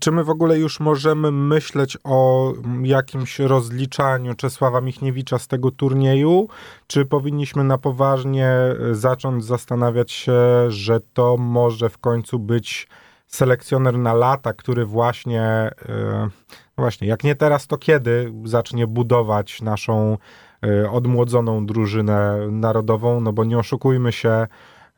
czy 0.00 0.12
my 0.12 0.24
w 0.24 0.30
ogóle 0.30 0.58
już 0.58 0.80
możemy 0.80 1.32
myśleć 1.32 1.98
o 2.04 2.52
jakimś 2.82 3.38
rozliczaniu 3.38 4.34
Czesława 4.34 4.80
Michniewicza 4.80 5.38
z 5.38 5.48
tego 5.48 5.70
turnieju? 5.70 6.48
Czy 6.86 7.04
powinniśmy 7.04 7.64
na 7.64 7.78
poważnie 7.78 8.50
zacząć 8.92 9.44
zastanawiać 9.44 10.12
się, 10.12 10.40
że 10.68 11.00
to 11.00 11.36
może 11.36 11.88
w 11.88 11.98
końcu 11.98 12.38
być 12.38 12.88
selekcjoner 13.28 13.98
na 13.98 14.14
lata, 14.14 14.52
który 14.52 14.84
właśnie, 14.84 15.42
e, 15.42 16.28
właśnie, 16.78 17.08
jak 17.08 17.24
nie 17.24 17.34
teraz, 17.34 17.66
to 17.66 17.78
kiedy 17.78 18.32
zacznie 18.44 18.86
budować 18.86 19.62
naszą 19.62 20.18
e, 20.64 20.90
odmłodzoną 20.90 21.66
drużynę 21.66 22.38
narodową, 22.50 23.20
no 23.20 23.32
bo 23.32 23.44
nie 23.44 23.58
oszukujmy 23.58 24.12
się, 24.12 24.46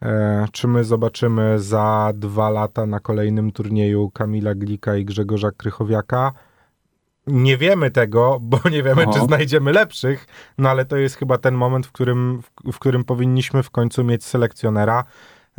e, 0.03 0.47
czy 0.53 0.69
my 0.69 0.85
zobaczymy 0.85 1.59
za 1.59 2.13
dwa 2.15 2.51
lata 2.51 2.87
na 2.87 3.01
kolejnym 3.01 3.53
turnieju 3.53 4.11
Kamila 4.11 4.55
Glika 4.55 4.97
i 4.97 5.05
Grzegorza 5.05 5.51
Krychowiaka. 5.51 6.33
Nie 7.27 7.57
wiemy 7.57 7.91
tego, 7.91 8.39
bo 8.41 8.59
nie 8.71 8.83
wiemy, 8.83 9.03
Aha. 9.03 9.13
czy 9.13 9.25
znajdziemy 9.25 9.73
lepszych, 9.73 10.27
no 10.59 10.71
ale 10.71 10.85
to 10.85 10.97
jest 10.97 11.17
chyba 11.17 11.39
ten 11.39 11.55
moment, 11.55 11.87
w 11.87 11.93
którym, 11.93 12.43
w, 12.43 12.73
w 12.73 12.79
którym 12.79 13.05
powinniśmy 13.05 13.63
w 13.63 13.71
końcu 13.71 14.05
mieć 14.05 14.25
selekcjonera, 14.25 15.05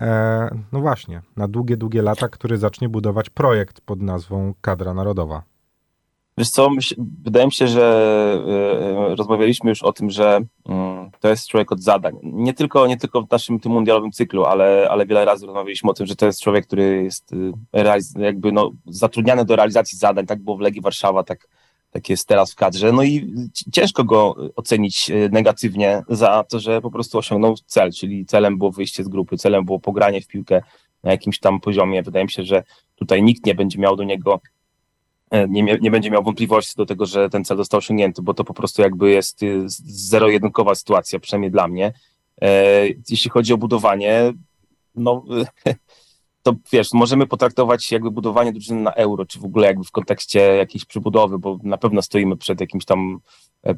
E, 0.02 0.50
no 0.72 0.80
właśnie, 0.80 1.22
na 1.38 1.48
długie, 1.48 1.78
długie 1.78 2.02
lata, 2.02 2.30
który 2.30 2.58
zacznie 2.58 2.90
budować 2.90 3.30
projekt 3.30 3.82
pod 3.82 4.02
nazwą 4.02 4.54
Kadra 4.62 4.94
Narodowa. 4.94 5.44
Wiesz 6.38 6.50
co, 6.50 6.70
wydaje 7.24 7.46
mi 7.46 7.52
się, 7.52 7.68
że 7.68 7.86
e, 9.12 9.16
rozmawialiśmy 9.16 9.70
już 9.70 9.84
o 9.84 9.94
tym, 9.94 10.10
że 10.10 10.40
mm, 10.66 11.12
to 11.20 11.30
jest 11.30 11.48
człowiek 11.48 11.72
od 11.72 11.82
zadań. 11.82 12.14
Nie 12.24 12.54
tylko, 12.54 12.88
nie 12.88 12.98
tylko 12.98 13.22
w 13.22 13.32
naszym 13.32 13.60
tym 13.60 13.72
mundialowym 13.72 14.12
cyklu, 14.12 14.46
ale, 14.46 14.88
ale 14.92 15.06
wiele 15.06 15.26
razy 15.26 15.46
rozmawialiśmy 15.46 15.90
o 15.90 15.94
tym, 15.94 16.06
że 16.06 16.16
to 16.16 16.26
jest 16.26 16.42
człowiek, 16.42 16.68
który 16.68 17.04
jest 17.04 17.34
e, 17.74 18.00
jakby 18.22 18.52
no, 18.52 18.72
zatrudniany 18.86 19.46
do 19.46 19.56
realizacji 19.56 19.98
zadań. 19.98 20.26
Tak 20.26 20.44
było 20.44 20.58
w 20.58 20.60
Legii 20.60 20.82
Warszawa, 20.82 21.24
tak, 21.24 21.48
tak 21.92 22.10
jest 22.10 22.28
teraz 22.28 22.52
w 22.52 22.56
kadrze. 22.56 22.92
No 22.92 23.04
i 23.04 23.34
ciężko 23.74 24.04
go 24.04 24.36
ocenić 24.56 25.10
e, 25.10 25.30
negatywnie 25.30 26.04
za 26.10 26.44
to, 26.44 26.60
że 26.60 26.82
po 26.82 26.92
prostu 26.92 27.18
osiągnął 27.18 27.56
cel, 27.66 27.92
czyli 27.92 28.26
celem 28.26 28.58
było 28.58 28.72
wyjście 28.72 29.04
z 29.04 29.08
grupy, 29.08 29.38
celem 29.38 29.66
było 29.66 29.80
pogranie 29.80 30.22
w 30.22 30.28
piłkę 30.28 30.62
na 31.04 31.12
jakimś 31.12 31.40
tam 31.40 31.60
poziomie. 31.60 32.04
Wydaje 32.04 32.26
mi 32.26 32.32
się, 32.32 32.44
że 32.44 32.64
tutaj 32.96 33.24
nikt 33.24 33.46
nie 33.46 33.56
będzie 33.56 33.80
miał 33.80 33.96
do 33.96 34.04
niego, 34.04 34.34
e, 34.34 34.40
nie, 35.50 35.78
nie 35.82 35.92
będzie 35.92 36.12
miał 36.12 36.24
wątpliwości 36.24 36.74
do 36.78 36.86
tego, 36.86 37.06
że 37.06 37.30
ten 37.30 37.46
cel 37.46 37.58
został 37.58 37.78
osiągnięty, 37.78 38.22
bo 38.22 38.34
to 38.34 38.44
po 38.44 38.54
prostu 38.54 38.82
jakby 38.82 39.12
jest 39.12 39.44
e, 39.44 39.48
zero-jedynkowa 39.86 40.76
sytuacja, 40.76 41.20
przynajmniej 41.20 41.52
dla 41.52 41.68
mnie. 41.68 41.94
Jeśli 43.10 43.30
chodzi 43.30 43.54
o 43.54 43.58
budowanie, 43.58 44.34
no 44.96 45.24
to 46.44 46.56
wiesz, 46.72 46.94
możemy 46.94 47.28
potraktować 47.28 47.92
jakby 47.92 48.12
budowanie 48.12 48.52
drużyny 48.52 48.82
na 48.82 48.94
euro, 48.94 49.26
czy 49.26 49.40
w 49.40 49.46
ogóle 49.46 49.68
jakby 49.68 49.84
w 49.84 49.92
kontekście 49.92 50.40
jakiejś 50.40 50.86
przybudowy, 50.86 51.40
bo 51.40 51.60
na 51.64 51.78
pewno 51.78 52.02
stoimy 52.02 52.38
przed 52.38 52.62
jakimś 52.62 52.86
tam 52.86 53.20
e, 53.66 53.70
e, 53.70 53.78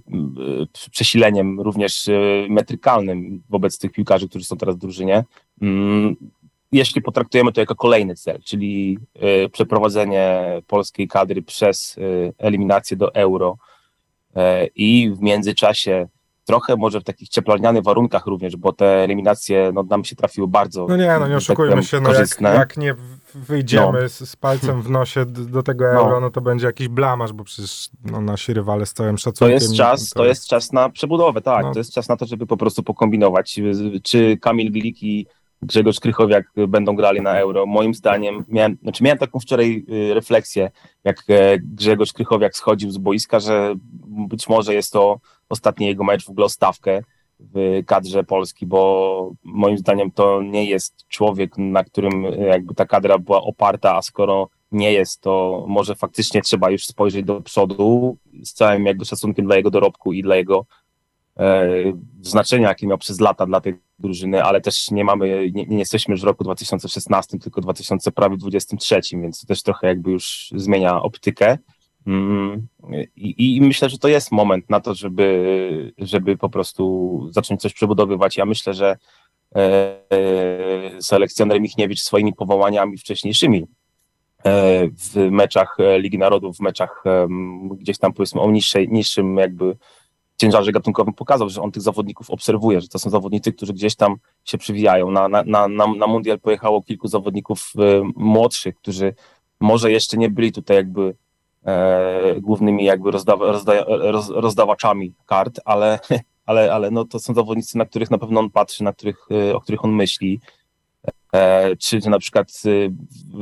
przesileniem 0.92 1.62
również 1.62 2.10
e, 2.10 2.22
metrykalnym 2.50 3.44
wobec 3.50 3.78
tych 3.78 3.92
piłkarzy, 3.92 4.30
którzy 4.30 4.46
są 4.46 4.58
teraz 4.58 4.76
w 4.76 4.80
drużynie. 4.80 5.24
Jeśli 6.74 7.02
potraktujemy 7.02 7.52
to 7.52 7.62
jako 7.62 7.76
kolejny 7.76 8.16
cel, 8.16 8.40
czyli 8.46 8.98
przeprowadzenie 9.52 10.44
polskiej 10.68 11.08
kadry 11.08 11.42
przez 11.42 11.96
eliminację 12.38 12.98
do 12.98 13.16
euro 13.16 13.58
i 14.76 15.12
w 15.16 15.22
międzyczasie 15.22 16.08
trochę 16.46 16.76
może 16.76 17.00
w 17.00 17.04
takich 17.04 17.30
cieplarnianych 17.30 17.84
warunkach 17.84 18.26
również, 18.26 18.56
bo 18.56 18.74
te 18.74 18.86
eliminacje 18.86 19.72
no, 19.74 19.84
nam 19.84 20.04
się 20.04 20.16
trafiły 20.16 20.48
bardzo 20.48 20.86
No 20.90 20.98
nie, 20.98 21.18
no 21.20 21.28
nie 21.28 21.36
oszukujmy 21.36 21.76
tak 21.76 21.84
się, 21.84 22.00
no 22.02 22.14
jak, 22.14 22.42
jak, 22.42 22.78
nie 22.78 22.96
wyjdziemy 23.36 24.02
no. 24.02 24.10
z, 24.10 24.30
z, 24.30 24.36
palcem 24.36 24.82
w 24.82 24.90
nosie 24.90 25.26
do 25.26 25.64
tego 25.64 25.86
no. 25.86 25.92
euro, 25.92 26.12
no. 26.12 26.20
no 26.20 26.30
to 26.30 26.42
będzie 26.42 26.68
jakiś 26.68 26.88
blamaż, 26.88 27.34
bo 27.34 27.44
przecież 27.44 27.90
no, 28.06 28.22
nasi 28.22 28.54
rywale 28.54 28.86
z 28.86 28.94
całym 28.94 29.18
szacunkiem... 29.18 29.48
To 29.58 29.64
jest 29.64 29.76
czas, 29.76 30.10
to, 30.10 30.20
to 30.20 30.26
jest 30.26 30.48
czas 30.48 30.72
na 30.72 30.90
przebudowę, 30.90 31.42
tak, 31.42 31.66
no. 31.66 31.74
to 31.74 31.80
jest 31.80 31.94
czas 31.94 32.10
na 32.10 32.18
to, 32.18 32.26
żeby 32.26 32.48
po 32.48 32.58
prostu 32.58 32.84
pokombinować, 32.84 33.60
czy 34.04 34.38
Kamil 34.38 34.72
Gilik 34.72 35.04
i 35.04 35.28
Grzegorz 35.64 36.00
Krychowiak 36.00 36.46
będą 36.68 36.96
grali 36.96 37.22
na 37.22 37.40
euro. 37.40 37.66
Moim 37.66 37.94
zdaniem, 37.94 38.46
miałem, 38.48 38.78
znaczy 38.84 39.04
miałem 39.04 39.18
taką 39.18 39.40
wczoraj 39.40 39.86
y, 39.90 40.14
refleksję, 40.14 40.72
jak 41.04 41.24
e, 41.30 41.60
Grzegorz 41.60 42.14
Krychowiak 42.14 42.56
schodził 42.56 42.92
z 42.92 42.98
boiska, 42.98 43.40
że 43.40 43.76
być 44.08 44.50
może 44.50 44.74
jest 44.74 44.94
to 44.94 45.20
ostatni 45.50 45.88
jego 45.88 46.04
mecz 46.04 46.26
w 46.26 46.30
ogóle 46.30 46.46
o 46.46 46.50
stawkę 46.50 47.04
w 47.40 47.82
kadrze 47.86 48.24
Polski, 48.24 48.66
bo 48.66 49.32
moim 49.44 49.78
zdaniem 49.78 50.12
to 50.12 50.42
nie 50.42 50.66
jest 50.66 51.08
człowiek, 51.08 51.58
na 51.58 51.84
którym 51.84 52.24
jakby 52.24 52.76
ta 52.76 52.86
kadra 52.86 53.18
była 53.18 53.42
oparta, 53.42 53.96
a 53.96 54.02
skoro 54.02 54.50
nie 54.74 54.94
jest, 54.94 55.22
to 55.22 55.66
może 55.68 55.96
faktycznie 55.96 56.42
trzeba 56.42 56.70
już 56.70 56.86
spojrzeć 56.86 57.26
do 57.26 57.42
przodu 57.42 58.18
z 58.44 58.54
całym 58.54 58.86
jakby 58.86 59.06
szacunkiem 59.06 59.46
dla 59.46 59.56
jego 59.56 59.70
dorobku 59.70 60.14
i 60.14 60.22
dla 60.22 60.36
jego 60.36 60.60
e, 60.60 60.66
znaczenia, 62.22 62.68
jakie 62.68 62.88
miał 62.88 62.98
przez 62.98 63.20
lata 63.20 63.46
dla 63.46 63.62
tej 63.62 63.80
drużyny, 64.00 64.44
ale 64.44 64.62
też 64.62 64.92
nie 64.92 65.04
mamy, 65.04 65.52
nie, 65.54 65.66
nie 65.66 65.80
jesteśmy 65.80 66.12
już 66.12 66.22
w 66.22 66.24
roku 66.24 66.44
2016, 66.44 67.40
tylko 67.40 67.62
2023, 67.62 69.02
więc 69.12 69.42
to 69.42 69.48
też 69.48 69.64
trochę 69.64 69.88
jakby 69.88 70.12
już 70.12 70.50
zmienia 70.56 71.02
optykę. 71.02 71.58
Mm, 72.08 72.68
I, 73.16 73.56
I, 73.56 73.62
myślę, 73.62 73.90
że 73.90 73.98
to 73.98 74.08
jest 74.08 74.32
moment 74.32 74.70
na 74.70 74.80
to, 74.80 74.94
żeby, 74.94 75.94
żeby 75.98 76.38
po 76.38 76.50
prostu 76.50 77.28
zacząć 77.32 77.62
coś 77.62 77.74
przebudowywać. 77.74 78.38
Ja 78.38 78.46
myślę, 78.46 78.74
że 78.74 78.98
e, 79.56 81.02
selekcjoner 81.02 81.62
Michniewicz 81.62 82.02
swoimi 82.02 82.34
powołaniami 82.34 82.98
wcześniejszymi 82.98 83.66
e, 84.46 84.88
w 84.88 85.16
meczach 85.32 85.78
Ligi 85.98 86.18
Narodów, 86.18 86.58
w 86.58 86.62
meczach 86.62 87.04
e, 87.06 87.28
gdzieś 87.78 87.98
tam 87.98 88.14
powiedzmy 88.14 88.42
o 88.42 88.52
niższej, 88.52 88.90
niższym 88.90 89.38
jakby 89.38 89.78
ciężarze 90.44 90.72
gatunkowym 90.72 91.14
pokazał, 91.14 91.50
że 91.50 91.62
on 91.62 91.72
tych 91.72 91.84
zawodników 91.84 92.30
obserwuje, 92.30 92.82
że 92.82 92.88
to 92.88 93.00
są 93.00 93.10
zawodnicy, 93.10 93.54
którzy 93.54 93.74
gdzieś 93.74 93.96
tam 93.96 94.16
się 94.44 94.58
przywijają. 94.58 95.12
Na, 95.12 95.28
na, 95.28 95.44
na, 95.44 95.68
na 95.88 96.08
mundial 96.08 96.40
pojechało 96.40 96.82
kilku 96.82 97.08
zawodników 97.08 97.72
e, 97.78 98.12
młodszych, 98.16 98.76
którzy 98.76 99.14
może 99.60 99.92
jeszcze 99.92 100.18
nie 100.18 100.30
byli 100.30 100.52
tutaj 100.52 100.78
jakby 100.78 101.16
e, 101.66 102.42
głównymi 102.42 102.86
jakby 102.86 103.12
rozdawa, 103.12 103.46
rozda, 103.46 103.86
roz, 103.88 104.30
rozdawaczami 104.30 105.14
kart, 105.26 105.60
ale, 105.66 106.00
ale, 106.46 106.74
ale 106.74 106.92
no 106.92 107.06
to 107.06 107.20
są 107.20 107.34
zawodnicy, 107.34 107.78
na 107.78 107.86
których 107.86 108.12
na 108.12 108.18
pewno 108.18 108.40
on 108.40 108.50
patrzy, 108.50 108.84
na 108.84 108.94
których, 108.94 109.28
e, 109.32 109.56
o 109.56 109.62
których 109.62 109.86
on 109.86 109.92
myśli. 109.92 110.40
E, 111.34 111.76
czy, 111.76 112.10
na 112.10 112.20
przykład 112.20 112.48
e, 112.66 112.70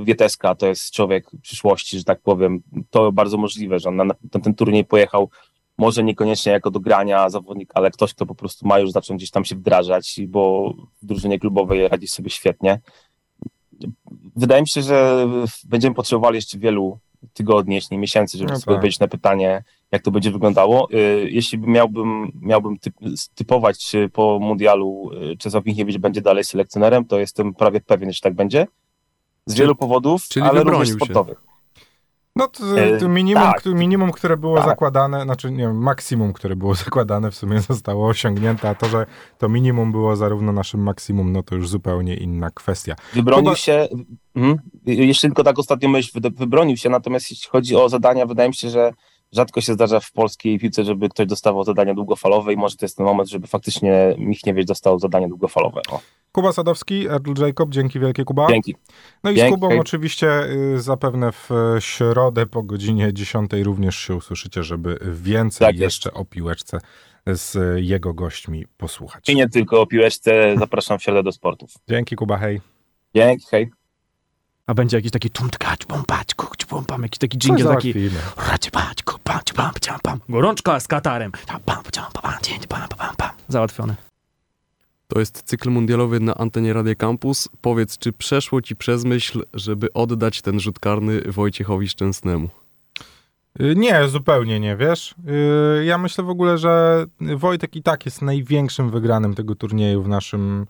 Wieteska 0.04 0.56
to 0.56 0.68
jest 0.68 0.92
człowiek 0.92 1.32
przyszłości, 1.42 1.98
że 1.98 2.04
tak 2.04 2.22
powiem. 2.22 2.62
To 2.90 3.12
bardzo 3.12 3.38
możliwe, 3.38 3.80
że 3.80 3.90
on 3.90 3.96
na, 3.96 4.04
na 4.04 4.16
ten 4.44 4.56
turniej 4.56 4.86
pojechał 4.86 5.30
może 5.82 6.04
niekoniecznie 6.04 6.52
jako 6.52 6.72
do 6.72 6.80
grania 6.80 7.30
zawodnik, 7.30 7.72
ale 7.74 7.92
ktoś, 7.92 8.14
kto 8.14 8.26
po 8.26 8.36
prostu 8.36 8.68
ma 8.68 8.80
już 8.80 8.92
zacząć 8.92 9.18
gdzieś 9.18 9.32
tam 9.32 9.46
się 9.46 9.56
wdrażać, 9.56 10.20
bo 10.28 10.74
w 11.02 11.06
drużynie 11.06 11.40
klubowej 11.40 11.88
radzi 11.88 12.08
sobie 12.08 12.30
świetnie. 12.30 12.80
Wydaje 14.36 14.62
mi 14.62 14.68
się, 14.68 14.82
że 14.82 15.28
będziemy 15.64 15.96
potrzebowali 15.96 16.36
jeszcze 16.36 16.58
wielu 16.58 17.00
tygodni, 17.34 17.76
jeśli 17.76 17.96
nie 17.96 18.02
miesięcy, 18.02 18.38
żeby 18.38 18.52
no 18.52 18.56
sobie 18.56 18.66
tak. 18.66 18.76
odpowiedzieć 18.76 19.00
na 19.00 19.08
pytanie, 19.08 19.64
jak 19.92 20.02
to 20.02 20.12
będzie 20.12 20.32
wyglądało. 20.32 20.88
Y, 20.94 21.30
jeśli 21.32 21.58
miałbym, 21.60 22.32
miałbym 22.42 22.80
typ, 22.80 22.94
typować 23.36 23.94
po 24.14 24.40
mundialu, 24.42 25.10
y, 25.34 25.38
Czesław 25.38 25.66
Michniewicz 25.66 25.98
będzie 25.98 26.22
dalej 26.22 26.44
selekcjonerem, 26.44 27.06
to 27.06 27.20
jestem 27.20 27.54
prawie 27.54 27.82
pewien, 27.82 28.14
że 28.14 28.20
tak 28.20 28.34
będzie. 28.34 28.68
Z 29.46 29.54
wielu 29.54 29.76
powodów, 29.76 30.22
ale 30.44 30.64
również 30.64 30.90
sportowych. 30.90 31.38
Się. 31.38 31.51
No 32.42 32.48
to, 32.48 32.80
e, 32.82 32.98
to 32.98 33.10
minimum, 33.10 33.44
tak. 33.44 33.66
minimum, 33.66 34.12
które 34.12 34.38
było 34.38 34.58
tak. 34.58 34.66
zakładane, 34.66 35.24
znaczy 35.24 35.52
nie 35.52 35.58
wiem, 35.58 35.78
maksimum, 35.78 36.34
które 36.34 36.56
było 36.56 36.76
zakładane 36.76 37.32
w 37.32 37.36
sumie 37.36 37.62
zostało 37.70 38.08
osiągnięte, 38.08 38.70
a 38.70 38.76
to, 38.76 38.90
że 38.90 39.06
to 39.38 39.50
minimum 39.50 39.92
było 39.92 40.16
zarówno 40.16 40.52
naszym 40.52 40.84
maksimum, 40.84 41.32
no 41.32 41.44
to 41.44 41.56
już 41.56 41.70
zupełnie 41.70 42.16
inna 42.16 42.50
kwestia. 42.50 42.96
Wybronił 43.14 43.56
się, 43.56 43.88
hmm, 44.34 44.58
jeszcze 44.86 45.28
tylko 45.28 45.44
tak 45.44 45.60
ostatnio 45.60 45.90
myśl, 45.90 46.20
wybronił 46.36 46.78
się, 46.78 46.90
natomiast 46.90 47.32
jeśli 47.32 47.50
chodzi 47.50 47.76
o 47.76 47.90
zadania, 47.90 48.26
wydaje 48.26 48.50
mi 48.50 48.56
się, 48.56 48.70
że 48.70 48.94
rzadko 49.32 49.62
się 49.62 49.74
zdarza 49.74 50.00
w 50.00 50.12
polskiej 50.12 50.60
piłce, 50.60 50.84
żeby 50.84 51.10
ktoś 51.10 51.28
dostawał 51.28 51.64
zadania 51.64 51.94
długofalowe 51.94 52.54
i 52.54 52.58
może 52.58 52.76
to 52.76 52.86
jest 52.86 52.98
ten 52.98 53.06
moment, 53.06 53.30
żeby 53.30 53.48
faktycznie 53.48 54.16
Michniewicz 54.18 54.68
dostał 54.68 55.00
zadanie 55.00 55.28
długofalowe. 55.28 55.82
O. 55.90 56.00
Kuba 56.32 56.52
Sadowski, 56.52 57.08
Erdl 57.08 57.46
Jacob, 57.46 57.70
dzięki 57.70 58.00
wielkie 58.00 58.26
Kuba. 58.26 58.48
Dzięki. 58.50 58.76
No 59.24 59.32
i 59.32 59.36
dzięki. 59.36 59.52
z 59.52 59.54
Kubą 59.54 59.80
oczywiście 59.80 60.44
y, 60.76 60.82
zapewne 60.82 61.32
w 61.32 61.50
środę 61.80 62.46
po 62.46 62.64
godzinie 62.64 63.14
10 63.14 63.52
również 63.64 63.96
się 63.96 64.16
usłyszycie, 64.16 64.64
żeby 64.64 65.00
więcej 65.14 65.68
tak 65.68 65.78
jeszcze 65.78 66.14
o 66.14 66.26
piłeczce 66.26 66.80
z 67.28 67.58
jego 67.84 68.14
gośćmi 68.14 68.66
posłuchać. 68.78 69.30
I 69.30 69.36
nie 69.36 69.50
tylko 69.50 69.82
o 69.82 69.86
piłeczce, 69.86 70.56
zapraszam 70.60 71.00
w 71.00 71.04
środę 71.04 71.24
do 71.24 71.32
sportów. 71.32 71.72
Dzięki 71.90 72.16
Kuba, 72.16 72.38
hej. 72.38 72.62
Dzięki, 73.16 73.46
hej. 73.52 73.72
A 74.72 74.74
będzie 74.74 74.98
jakiś 74.98 75.12
taki 75.12 75.30
tumtkać, 75.30 75.86
bombać, 75.86 76.36
kukć, 76.36 76.66
bombam, 76.66 77.04
jakiś 77.04 77.20
taki 77.20 77.38
dżingiel 77.38 77.68
taki 77.68 77.94
raciepać, 78.52 79.04
kupać, 79.04 79.54
pam, 79.54 79.72
pam, 79.88 80.00
pam. 80.04 80.20
Gorączka 80.30 80.80
z 80.80 80.88
katarem. 80.88 81.32
Pam, 81.32 81.62
pam, 81.66 81.84
pam, 81.84 82.12
pam, 82.70 82.88
pam, 82.98 83.16
pam. 83.18 83.30
Załatwione. 83.48 83.96
To 85.08 85.20
jest 85.20 85.44
cykl 85.44 85.70
mundialowy 85.70 86.20
na 86.20 86.36
antenie 86.36 86.74
Radia 86.74 86.96
Campus. 86.96 87.50
Powiedz, 87.62 87.98
czy 87.98 88.14
przeszło 88.14 88.62
ci 88.62 88.76
przez 88.76 89.04
myśl, 89.04 89.44
żeby 89.54 89.94
oddać 89.94 90.42
ten 90.42 90.60
rzut 90.60 90.80
karny 90.80 91.22
Wojciechowi 91.22 91.90
Szczęsnemu? 91.90 92.50
Y, 93.62 93.74
nie, 93.76 94.08
zupełnie 94.08 94.60
nie, 94.60 94.76
wiesz. 94.76 95.16
Y, 95.82 95.86
ja 95.86 95.98
myślę 95.98 96.24
w 96.24 96.30
ogóle, 96.30 96.58
że 96.58 97.06
Wojtek 97.22 97.76
i 97.76 97.84
tak 97.84 98.06
jest 98.06 98.22
największym 98.22 98.92
wygranym 98.92 99.36
tego 99.36 99.56
turnieju 99.56 100.04
w 100.04 100.08
naszym 100.08 100.66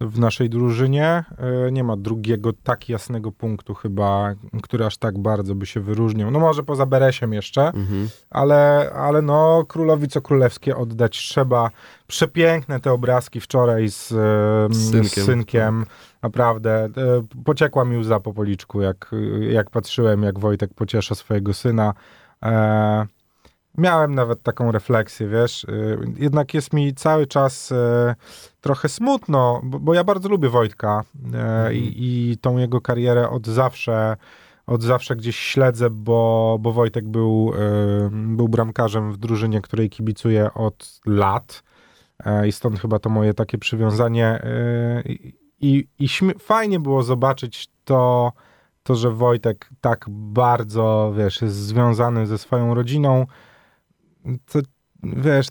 w 0.00 0.18
naszej 0.18 0.50
drużynie. 0.50 1.24
Y, 1.68 1.72
nie 1.72 1.84
ma 1.84 1.96
drugiego 1.96 2.50
tak 2.62 2.88
jasnego 2.88 3.32
punktu 3.32 3.74
chyba, 3.74 4.34
który 4.62 4.86
aż 4.86 4.96
tak 4.96 5.18
bardzo 5.18 5.54
by 5.54 5.66
się 5.66 5.80
wyróżniał. 5.80 6.30
No 6.30 6.40
może 6.40 6.62
poza 6.62 6.86
Beresiem 6.86 7.32
jeszcze, 7.32 7.62
mhm. 7.66 8.08
ale, 8.30 8.90
ale 8.94 9.22
no 9.22 9.64
królowi 9.68 10.08
co 10.08 10.20
królewskie 10.20 10.76
oddać 10.76 11.18
trzeba. 11.18 11.70
Przepiękne 12.06 12.80
te 12.80 12.92
obrazki 12.92 13.40
wczoraj 13.40 13.88
z, 13.88 14.08
z 14.74 14.90
synkiem. 14.90 15.24
Z 15.24 15.26
synkiem. 15.26 15.86
Naprawdę. 16.22 16.88
Pociekła 17.44 17.84
mi 17.84 17.96
łza 17.96 18.20
po 18.20 18.34
policzku, 18.34 18.80
jak, 18.80 19.10
jak 19.50 19.70
patrzyłem, 19.70 20.22
jak 20.22 20.38
Wojtek 20.38 20.74
pociesza 20.74 21.14
swojego 21.14 21.54
syna. 21.54 21.94
E, 22.42 23.06
miałem 23.78 24.14
nawet 24.14 24.42
taką 24.42 24.72
refleksję, 24.72 25.28
wiesz. 25.28 25.64
E, 25.64 25.68
jednak 26.16 26.54
jest 26.54 26.72
mi 26.72 26.94
cały 26.94 27.26
czas 27.26 27.72
e, 27.72 28.14
trochę 28.64 28.88
smutno, 28.88 29.60
bo, 29.64 29.78
bo, 29.78 29.94
ja 29.94 30.04
bardzo 30.04 30.28
lubię 30.28 30.48
Wojtka 30.48 31.04
mhm. 31.24 31.74
i, 31.74 31.94
i 31.96 32.36
tą 32.40 32.58
jego 32.58 32.80
karierę 32.80 33.30
od 33.30 33.46
zawsze 33.46 34.16
od 34.66 34.82
zawsze 34.82 35.16
gdzieś 35.16 35.36
śledzę, 35.36 35.90
bo, 35.90 36.56
bo 36.60 36.72
Wojtek 36.72 37.08
był, 37.08 37.52
był 38.10 38.48
bramkarzem 38.48 39.12
w 39.12 39.16
drużynie, 39.16 39.60
której 39.60 39.90
kibicuję 39.90 40.54
od 40.54 41.00
lat 41.06 41.62
i 42.46 42.52
stąd 42.52 42.80
chyba 42.80 42.98
to 42.98 43.10
moje 43.10 43.34
takie 43.34 43.58
przywiązanie 43.58 44.42
i, 45.60 45.88
i 45.98 46.08
fajnie 46.38 46.80
było 46.80 47.02
zobaczyć 47.02 47.68
to, 47.84 48.32
to, 48.82 48.94
że 48.94 49.10
Wojtek 49.10 49.70
tak 49.80 50.06
bardzo, 50.08 51.14
wiesz, 51.16 51.42
jest 51.42 51.56
związany 51.56 52.26
ze 52.26 52.38
swoją 52.38 52.74
rodziną, 52.74 53.26
to, 54.52 54.58
wiesz, 55.02 55.46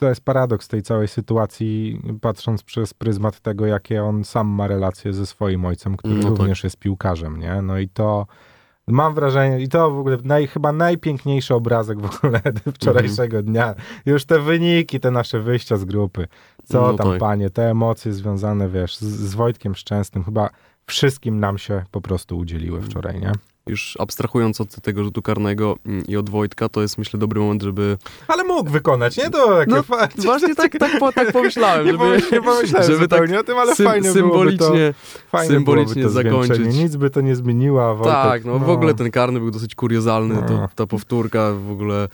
to 0.00 0.08
jest 0.08 0.24
paradoks 0.24 0.68
tej 0.68 0.82
całej 0.82 1.08
sytuacji, 1.08 2.02
patrząc 2.20 2.62
przez 2.62 2.94
pryzmat 2.94 3.40
tego, 3.40 3.66
jakie 3.66 4.04
on 4.04 4.24
sam 4.24 4.48
ma 4.48 4.66
relacje 4.66 5.12
ze 5.12 5.26
swoim 5.26 5.64
ojcem, 5.64 5.96
który 5.96 6.14
no 6.14 6.22
tak. 6.22 6.38
również 6.38 6.64
jest 6.64 6.76
piłkarzem, 6.76 7.40
nie? 7.40 7.62
No 7.62 7.78
i 7.78 7.88
to 7.88 8.26
mam 8.86 9.14
wrażenie, 9.14 9.60
i 9.60 9.68
to 9.68 9.90
w 9.90 9.98
ogóle 9.98 10.18
naj, 10.24 10.46
chyba 10.46 10.72
najpiękniejszy 10.72 11.54
obrazek 11.54 12.00
w 12.00 12.16
ogóle 12.16 12.40
wczorajszego 12.74 13.38
mhm. 13.38 13.44
dnia. 13.44 13.74
Już 14.06 14.24
te 14.24 14.40
wyniki, 14.40 15.00
te 15.00 15.10
nasze 15.10 15.40
wyjścia 15.40 15.76
z 15.76 15.84
grupy. 15.84 16.28
Co 16.64 16.80
no 16.80 16.94
tam, 16.94 17.10
tak. 17.10 17.20
panie, 17.20 17.50
te 17.50 17.70
emocje 17.70 18.12
związane, 18.12 18.68
wiesz, 18.68 18.96
z, 18.96 19.04
z 19.04 19.34
Wojtkiem 19.34 19.74
Szczęsnym, 19.74 20.24
chyba 20.24 20.50
wszystkim 20.86 21.40
nam 21.40 21.58
się 21.58 21.84
po 21.90 22.00
prostu 22.00 22.38
udzieliły 22.38 22.82
wczoraj, 22.82 23.20
nie? 23.20 23.32
Już 23.66 23.96
abstrahując 24.00 24.60
od 24.60 24.80
tego 24.82 25.04
rzutu 25.04 25.22
karnego 25.22 25.76
i 26.08 26.16
od 26.16 26.30
Wojtka, 26.30 26.68
to 26.68 26.82
jest 26.82 26.98
myślę 26.98 27.20
dobry 27.20 27.40
moment, 27.40 27.62
żeby... 27.62 27.98
Ale 28.28 28.44
mógł 28.44 28.70
wykonać, 28.70 29.16
nie? 29.16 29.30
To 29.30 29.58
takie 29.58 29.70
no, 29.70 29.82
fa... 29.82 30.08
Właśnie 30.16 30.54
tak, 30.54 30.78
tak, 30.78 30.98
po, 30.98 31.12
tak 31.12 31.32
pomyślałem, 31.32 31.84
nie 31.86 31.92
żeby... 31.92 32.22
Nie 32.32 32.42
pomyślałem 32.42 32.92
żeby 32.92 33.08
tak 33.08 33.30
o 33.40 33.44
tym, 33.44 33.58
ale 33.58 33.74
sym, 33.76 33.86
fajnie 33.86 34.12
symbolicznie, 34.12 34.94
to, 34.94 35.28
fajnie 35.30 35.54
symbolicznie 35.54 36.02
to 36.02 36.10
zakończyć. 36.10 36.76
Nic 36.76 36.96
by 36.96 37.10
to 37.10 37.20
nie 37.20 37.36
zmieniło, 37.36 37.96
Wojtek, 37.96 38.14
Tak, 38.14 38.44
no, 38.44 38.52
no, 38.52 38.58
w 38.58 38.70
ogóle 38.70 38.94
ten 38.94 39.10
karny 39.10 39.40
był 39.40 39.50
dosyć 39.50 39.74
kuriozalny, 39.74 40.34
no. 40.34 40.42
to, 40.42 40.68
ta 40.74 40.86
powtórka 40.86 41.52
w 41.52 41.70
ogóle... 41.70 42.08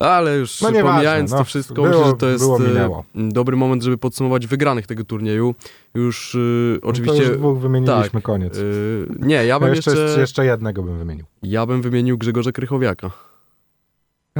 Ale 0.00 0.36
już 0.36 0.60
no 0.60 0.72
pomijając 0.72 1.30
no, 1.30 1.38
to 1.38 1.44
wszystko, 1.44 1.82
myślę, 1.82 2.04
że 2.04 2.12
to 2.12 2.28
jest 2.28 2.44
było, 2.44 2.58
e, 2.58 3.02
dobry 3.14 3.56
moment, 3.56 3.82
żeby 3.82 3.98
podsumować 3.98 4.46
wygranych 4.46 4.86
tego 4.86 5.04
turnieju. 5.04 5.54
Już 5.94 6.34
y, 6.34 6.78
oczywiście... 6.82 7.22
No 7.22 7.28
już 7.28 7.38
dwóch 7.38 7.58
wymieniliśmy, 7.58 8.10
tak, 8.10 8.22
koniec. 8.22 8.58
Y, 8.58 9.06
nie, 9.18 9.46
ja 9.46 9.60
bym 9.60 9.74
jeszcze, 9.74 9.90
jeszcze... 9.90 10.20
Jeszcze 10.20 10.44
jednego 10.44 10.82
bym 10.82 10.98
wymienił. 10.98 11.24
Ja 11.42 11.66
bym 11.66 11.82
wymienił 11.82 12.18
Grzegorza 12.18 12.52
Krychowiaka. 12.52 13.10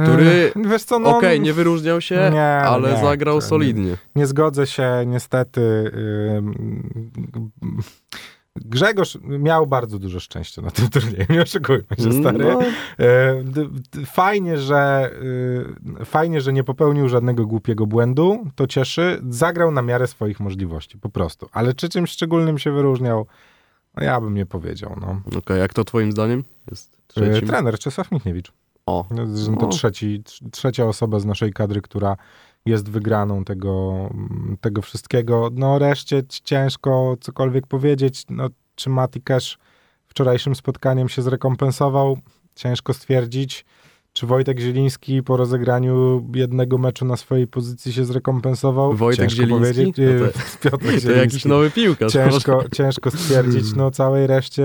Który, 0.03 0.51
wiesz 0.55 0.83
co, 0.83 0.99
no, 0.99 1.09
okej, 1.09 1.17
okay, 1.17 1.39
nie 1.39 1.53
wyróżniał 1.53 2.01
się, 2.01 2.29
nie, 2.33 2.43
ale 2.43 2.93
nie, 2.93 3.01
zagrał 3.01 3.41
solidnie. 3.41 3.97
Nie, 4.15 4.27
zgodzę 4.27 4.67
się, 4.67 5.03
niestety. 5.07 5.61
Yy, 5.61 6.43
Grzegorz 8.55 9.17
miał 9.23 9.67
bardzo 9.67 9.99
dużo 9.99 10.19
szczęścia 10.19 10.61
na 10.61 10.71
tym 10.71 10.89
turnieju, 10.99 11.25
nie 11.29 11.41
oszukujmy 11.41 11.83
się, 11.97 12.13
stary. 12.13 12.37
No. 12.37 12.59
E, 12.99 14.05
fajnie, 14.05 14.57
że, 14.57 15.11
e, 16.01 16.05
fajnie, 16.05 16.41
że 16.41 16.53
nie 16.53 16.63
popełnił 16.63 17.09
żadnego 17.09 17.45
głupiego 17.45 17.85
błędu, 17.85 18.45
to 18.55 18.67
cieszy. 18.67 19.21
Zagrał 19.29 19.71
na 19.71 19.81
miarę 19.81 20.07
swoich 20.07 20.39
możliwości, 20.39 20.97
po 20.97 21.09
prostu. 21.09 21.49
Ale 21.51 21.73
czy 21.73 21.89
czymś 21.89 22.11
szczególnym 22.11 22.59
się 22.59 22.71
wyróżniał, 22.71 23.25
no 23.97 24.03
ja 24.03 24.21
bym 24.21 24.33
nie 24.33 24.45
powiedział. 24.45 24.97
No. 25.01 25.21
Okej, 25.25 25.37
okay, 25.37 25.57
jak 25.57 25.73
to 25.73 25.83
twoim 25.83 26.11
zdaniem 26.11 26.43
jest 26.71 26.93
e, 26.95 26.97
trzecim? 27.07 27.47
Trener 27.47 27.79
Czesław 27.79 28.11
Michniewicz. 28.11 28.51
O. 28.85 29.05
To 29.59 29.67
trzeci, 29.67 30.23
trzecia 30.51 30.85
osoba 30.85 31.19
z 31.19 31.25
naszej 31.25 31.53
kadry, 31.53 31.81
która 31.81 32.17
jest 32.65 32.89
wygraną 32.89 33.43
tego, 33.43 34.09
tego 34.61 34.81
wszystkiego. 34.81 35.49
No 35.53 35.79
reszcie 35.79 36.23
ciężko 36.43 37.17
cokolwiek 37.21 37.67
powiedzieć. 37.67 38.23
No, 38.29 38.49
czy 38.75 38.89
Mati 38.89 39.21
Cash 39.21 39.57
wczorajszym 40.07 40.55
spotkaniem 40.55 41.09
się 41.09 41.21
zrekompensował? 41.21 42.17
Ciężko 42.55 42.93
stwierdzić. 42.93 43.65
Czy 44.13 44.27
Wojtek 44.27 44.59
Zieliński 44.59 45.23
po 45.23 45.37
rozegraniu 45.37 46.27
jednego 46.35 46.77
meczu 46.77 47.05
na 47.05 47.17
swojej 47.17 47.47
pozycji 47.47 47.93
się 47.93 48.05
zrekompensował? 48.05 48.93
Wojtek 48.93 49.29
ciężko 49.29 49.35
Zieliński? 49.35 49.93
powiedzieć. 49.93 49.97
No 50.63 50.71
to, 50.71 50.77
to 51.07 51.11
jakiś 51.11 51.45
nowy 51.45 51.71
piłkarz. 51.71 52.13
Ciężko, 52.13 52.63
ciężko 52.73 53.11
stwierdzić. 53.11 53.75
No 53.75 53.91
całej 53.91 54.27
reszcie, 54.27 54.63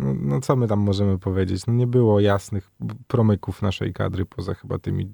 no, 0.00 0.14
no, 0.20 0.40
co 0.40 0.56
my 0.56 0.68
tam 0.68 0.78
możemy 0.78 1.18
powiedzieć? 1.18 1.66
No 1.66 1.72
nie 1.72 1.86
było 1.86 2.20
jasnych 2.20 2.70
promyków 3.06 3.62
naszej 3.62 3.92
kadry 3.92 4.24
poza 4.24 4.54
chyba 4.54 4.78
tymi 4.78 5.12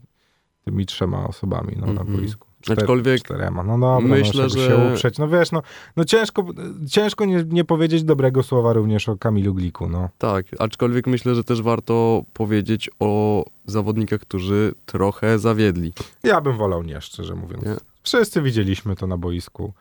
tymi 0.64 0.86
trzema 0.86 1.28
osobami 1.28 1.76
no, 1.76 1.82
mm 1.82 1.90
-hmm. 1.90 1.94
na 1.94 2.00
mhm. 2.00 2.18
boisku. 2.18 2.46
Cztery, 2.62 2.80
Aczkolwiek 2.80 3.22
czterema. 3.22 3.62
No 3.62 3.72
dobra, 3.72 4.08
no, 4.08 4.16
myślę, 4.16 4.42
no, 4.42 4.48
że 4.48 4.66
się 4.68 4.76
uprzeć. 4.76 5.18
No 5.18 5.28
wiesz, 5.28 5.52
no, 5.52 5.62
no 5.96 6.04
ciężko, 6.04 6.44
ciężko 6.90 7.24
nie, 7.24 7.44
nie 7.48 7.64
powiedzieć 7.64 8.04
dobrego 8.04 8.42
słowa 8.42 8.72
również 8.72 9.08
o 9.08 9.16
Kamilu 9.16 9.54
Gliku. 9.54 9.88
No. 9.88 10.08
Tak, 10.18 10.46
aczkolwiek 10.58 11.06
myślę, 11.06 11.34
że 11.34 11.44
też 11.44 11.62
warto 11.62 12.24
powiedzieć 12.32 12.90
o 13.00 13.44
zawodnikach, 13.66 14.20
którzy 14.20 14.74
trochę 14.86 15.38
zawiedli. 15.38 15.92
Ja 16.22 16.40
bym 16.40 16.56
wolał 16.56 16.82
nie, 16.82 17.00
szczerze 17.00 17.34
mówiąc. 17.34 17.64
Nie. 17.64 17.76
Wszyscy 18.02 18.42
widzieliśmy 18.42 18.96
to 18.96 19.06
na 19.06 19.16
boisku. 19.16 19.72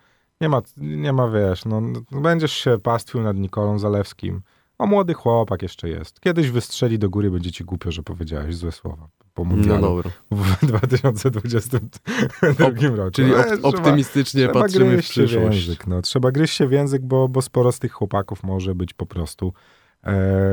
Nie 0.42 0.50
ma, 0.50 0.62
nie 0.78 1.14
ma 1.14 1.30
wiesz, 1.30 1.66
no, 1.66 1.82
będziesz 2.12 2.54
się 2.54 2.78
pastwił 2.84 3.22
nad 3.22 3.38
Nikolą 3.38 3.80
Zalewskim. 3.80 4.42
O, 4.82 4.88
młody 4.88 5.14
chłopak 5.14 5.62
jeszcze 5.62 5.90
jest. 5.90 6.20
Kiedyś 6.20 6.50
wystrzeli 6.50 7.00
do 7.00 7.10
góry, 7.10 7.32
będzie 7.32 7.52
ci 7.52 7.64
głupio, 7.64 7.92
że 7.92 8.04
powiedziałeś 8.04 8.56
złe 8.56 8.72
słowa 8.72 9.08
po 9.34 9.46
no 9.46 9.96
w 10.32 10.66
2022 10.68 12.58
roku. 12.96 13.12
Czyli 13.12 13.36
op 13.36 13.46
optymistycznie 13.64 14.42
trzeba, 14.42 14.62
patrzymy 14.62 15.02
w 15.02 15.10
przyszłość. 15.10 15.58
W 15.58 15.68
język, 15.68 15.88
no. 15.88 16.02
Trzeba 16.02 16.32
gryźć 16.32 16.58
się 16.58 16.68
w 16.68 16.72
język, 16.72 17.02
bo, 17.02 17.28
bo 17.28 17.42
sporo 17.42 17.72
z 17.72 17.80
tych 17.80 17.92
chłopaków 17.92 18.44
może 18.44 18.76
być 18.76 18.94
po 18.94 19.06
prostu 19.06 19.54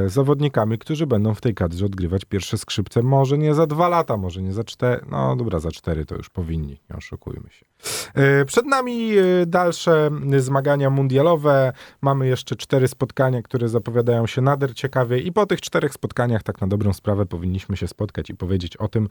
zawodnikami, 0.06 0.78
którzy 0.78 1.06
będą 1.06 1.34
w 1.34 1.40
tej 1.40 1.54
kadrze 1.54 1.86
odgrywać 1.86 2.24
pierwsze 2.24 2.58
skrzypce. 2.58 3.02
Może 3.02 3.38
nie 3.38 3.54
za 3.54 3.66
dwa 3.66 3.88
lata, 3.88 4.16
może 4.16 4.42
nie 4.42 4.52
za 4.52 4.64
cztery. 4.64 5.04
No 5.10 5.36
dobra, 5.36 5.58
za 5.58 5.70
cztery 5.70 6.04
to 6.04 6.14
już 6.14 6.30
powinni, 6.30 6.80
nie 6.90 6.96
oszukujmy 6.96 7.50
się. 7.50 7.66
E, 8.14 8.44
przed 8.44 8.66
nami 8.66 9.18
e, 9.18 9.46
dalsze 9.46 10.10
zmagania 10.38 10.90
mundialowe. 10.90 11.72
Mamy 12.00 12.26
jeszcze 12.26 12.56
cztery 12.56 12.88
spotkania, 12.88 13.42
które 13.42 13.68
zapowiadają 13.68 14.26
się 14.26 14.42
nader 14.42 14.74
ciekawie 14.74 15.18
i 15.18 15.32
po 15.32 15.46
tych 15.46 15.60
czterech 15.60 15.92
spotkaniach 15.92 16.42
tak 16.42 16.60
na 16.60 16.66
dobrą 16.66 16.92
sprawę 16.92 17.26
powinniśmy 17.26 17.76
się 17.76 17.88
spotkać 17.88 18.30
i 18.30 18.34
powiedzieć 18.34 18.76
o 18.76 18.88
tym, 18.88 19.08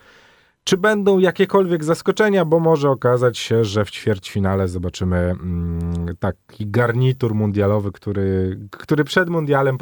czy 0.67 0.77
będą 0.77 1.19
jakiekolwiek 1.19 1.83
zaskoczenia, 1.83 2.45
bo 2.45 2.59
może 2.59 2.89
okazać 2.89 3.37
się, 3.37 3.65
że 3.65 3.85
w 3.85 3.91
ćwierćfinale 3.91 4.67
zobaczymy 4.67 5.17
mm, 5.17 6.15
taki 6.19 6.67
garnitur 6.67 7.35
mundialowy, 7.35 7.91
który, 7.91 8.59
który 8.71 9.03
przed 9.03 9.29
mundialem 9.29 9.77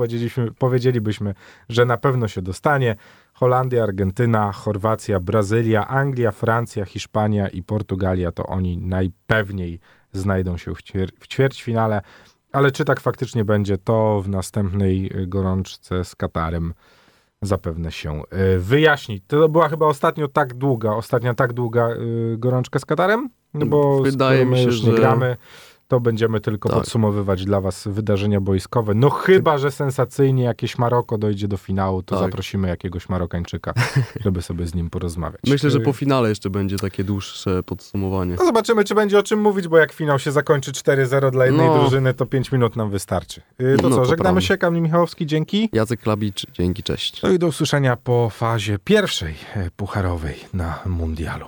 powiedzielibyśmy, 0.59 1.33
że 1.69 1.85
na 1.85 1.97
pewno 1.97 2.27
się 2.27 2.41
dostanie. 2.41 2.95
Holandia, 3.33 3.83
Argentyna, 3.83 4.51
Chorwacja, 4.51 5.19
Brazylia, 5.19 5.87
Anglia, 5.87 6.31
Francja, 6.31 6.85
Hiszpania 6.85 7.47
i 7.47 7.63
Portugalia 7.63 8.31
to 8.31 8.45
oni 8.45 8.77
najpewniej 8.77 9.79
znajdą 10.11 10.57
się 10.57 10.75
w, 10.75 10.83
ćwier 10.83 11.09
w 11.19 11.27
ćwierćfinale. 11.27 12.01
Ale 12.51 12.71
czy 12.71 12.85
tak 12.85 12.99
faktycznie 12.99 13.45
będzie, 13.45 13.77
to 13.77 14.21
w 14.21 14.29
następnej 14.29 15.11
gorączce 15.27 16.05
z 16.05 16.15
Katarem 16.15 16.73
zapewne 17.41 17.91
się 17.91 18.21
e, 18.29 18.57
wyjaśni. 18.57 19.21
To 19.21 19.49
była 19.49 19.69
chyba 19.69 19.85
ostatnio 19.85 20.27
tak 20.27 20.53
długa, 20.53 20.91
ostatnia 20.91 21.33
tak 21.33 21.53
długa 21.53 21.87
e, 21.89 21.97
gorączka 22.37 22.79
z 22.79 22.85
Katarem, 22.85 23.29
no 23.53 23.65
bo 23.65 24.01
wydaje 24.01 24.45
mi 24.45 24.57
się, 24.57 24.63
już 24.63 24.83
nie 24.83 24.93
gramy, 24.93 25.37
to 25.87 25.99
będziemy 25.99 26.39
tylko 26.41 26.69
Tak. 26.69 26.77
podsumowywać 26.77 27.45
dla 27.45 27.61
was 27.61 27.87
wydarzenia 27.87 28.41
boiskowe. 28.41 28.93
No 28.93 29.09
chyba, 29.09 29.57
że 29.57 29.71
sensacyjnie 29.71 30.43
jakieś 30.43 30.77
Maroko 30.77 31.17
dojdzie 31.17 31.47
do 31.47 31.57
finału, 31.57 32.03
to 32.03 32.15
Tak. 32.15 32.25
zaprosimy 32.25 32.67
jakiegoś 32.67 33.09
Marokańczyka, 33.09 33.73
żeby 34.25 34.41
sobie 34.41 34.67
z 34.67 34.75
nim 34.75 34.89
porozmawiać. 34.89 35.41
Myślę, 35.47 35.69
że 35.69 35.79
po 35.79 35.93
finale 35.93 36.29
jeszcze 36.29 36.49
będzie 36.49 36.77
takie 36.77 37.03
dłuższe 37.03 37.63
podsumowanie. 37.63 38.35
No 38.39 38.45
zobaczymy, 38.45 38.83
czy 38.83 38.95
będzie 38.95 39.19
o 39.19 39.23
czym 39.23 39.41
mówić, 39.41 39.67
bo 39.67 39.77
jak 39.77 39.93
finał 39.93 40.19
się 40.19 40.31
zakończy 40.31 40.71
4-0 40.71 41.31
dla 41.31 41.45
jednej 41.45 41.67
No. 41.67 41.79
drużyny, 41.79 42.13
to 42.13 42.25
5 42.25 42.51
minut 42.51 42.75
nam 42.75 42.89
wystarczy. 42.89 43.41
Y, 43.61 43.77
To 43.77 43.89
No, 43.89 43.95
co, 43.95 44.01
to 44.01 44.05
żegnamy 44.05 44.23
prawda. 44.23 44.41
się, 44.41 44.57
Kamil 44.57 44.81
Michałowski, 44.81 45.25
dzięki. 45.25 45.69
Jacek 45.73 45.99
Klabicz, 46.01 46.45
dzięki, 46.53 46.83
cześć. 46.83 47.21
No 47.21 47.29
i 47.29 47.39
do 47.39 47.47
usłyszenia 47.47 47.95
po 47.95 48.29
fazie 48.29 48.79
pierwszej 48.79 49.35
e, 49.55 49.69
pucharowej 49.75 50.35
na 50.53 50.79
mundialu. 50.85 51.45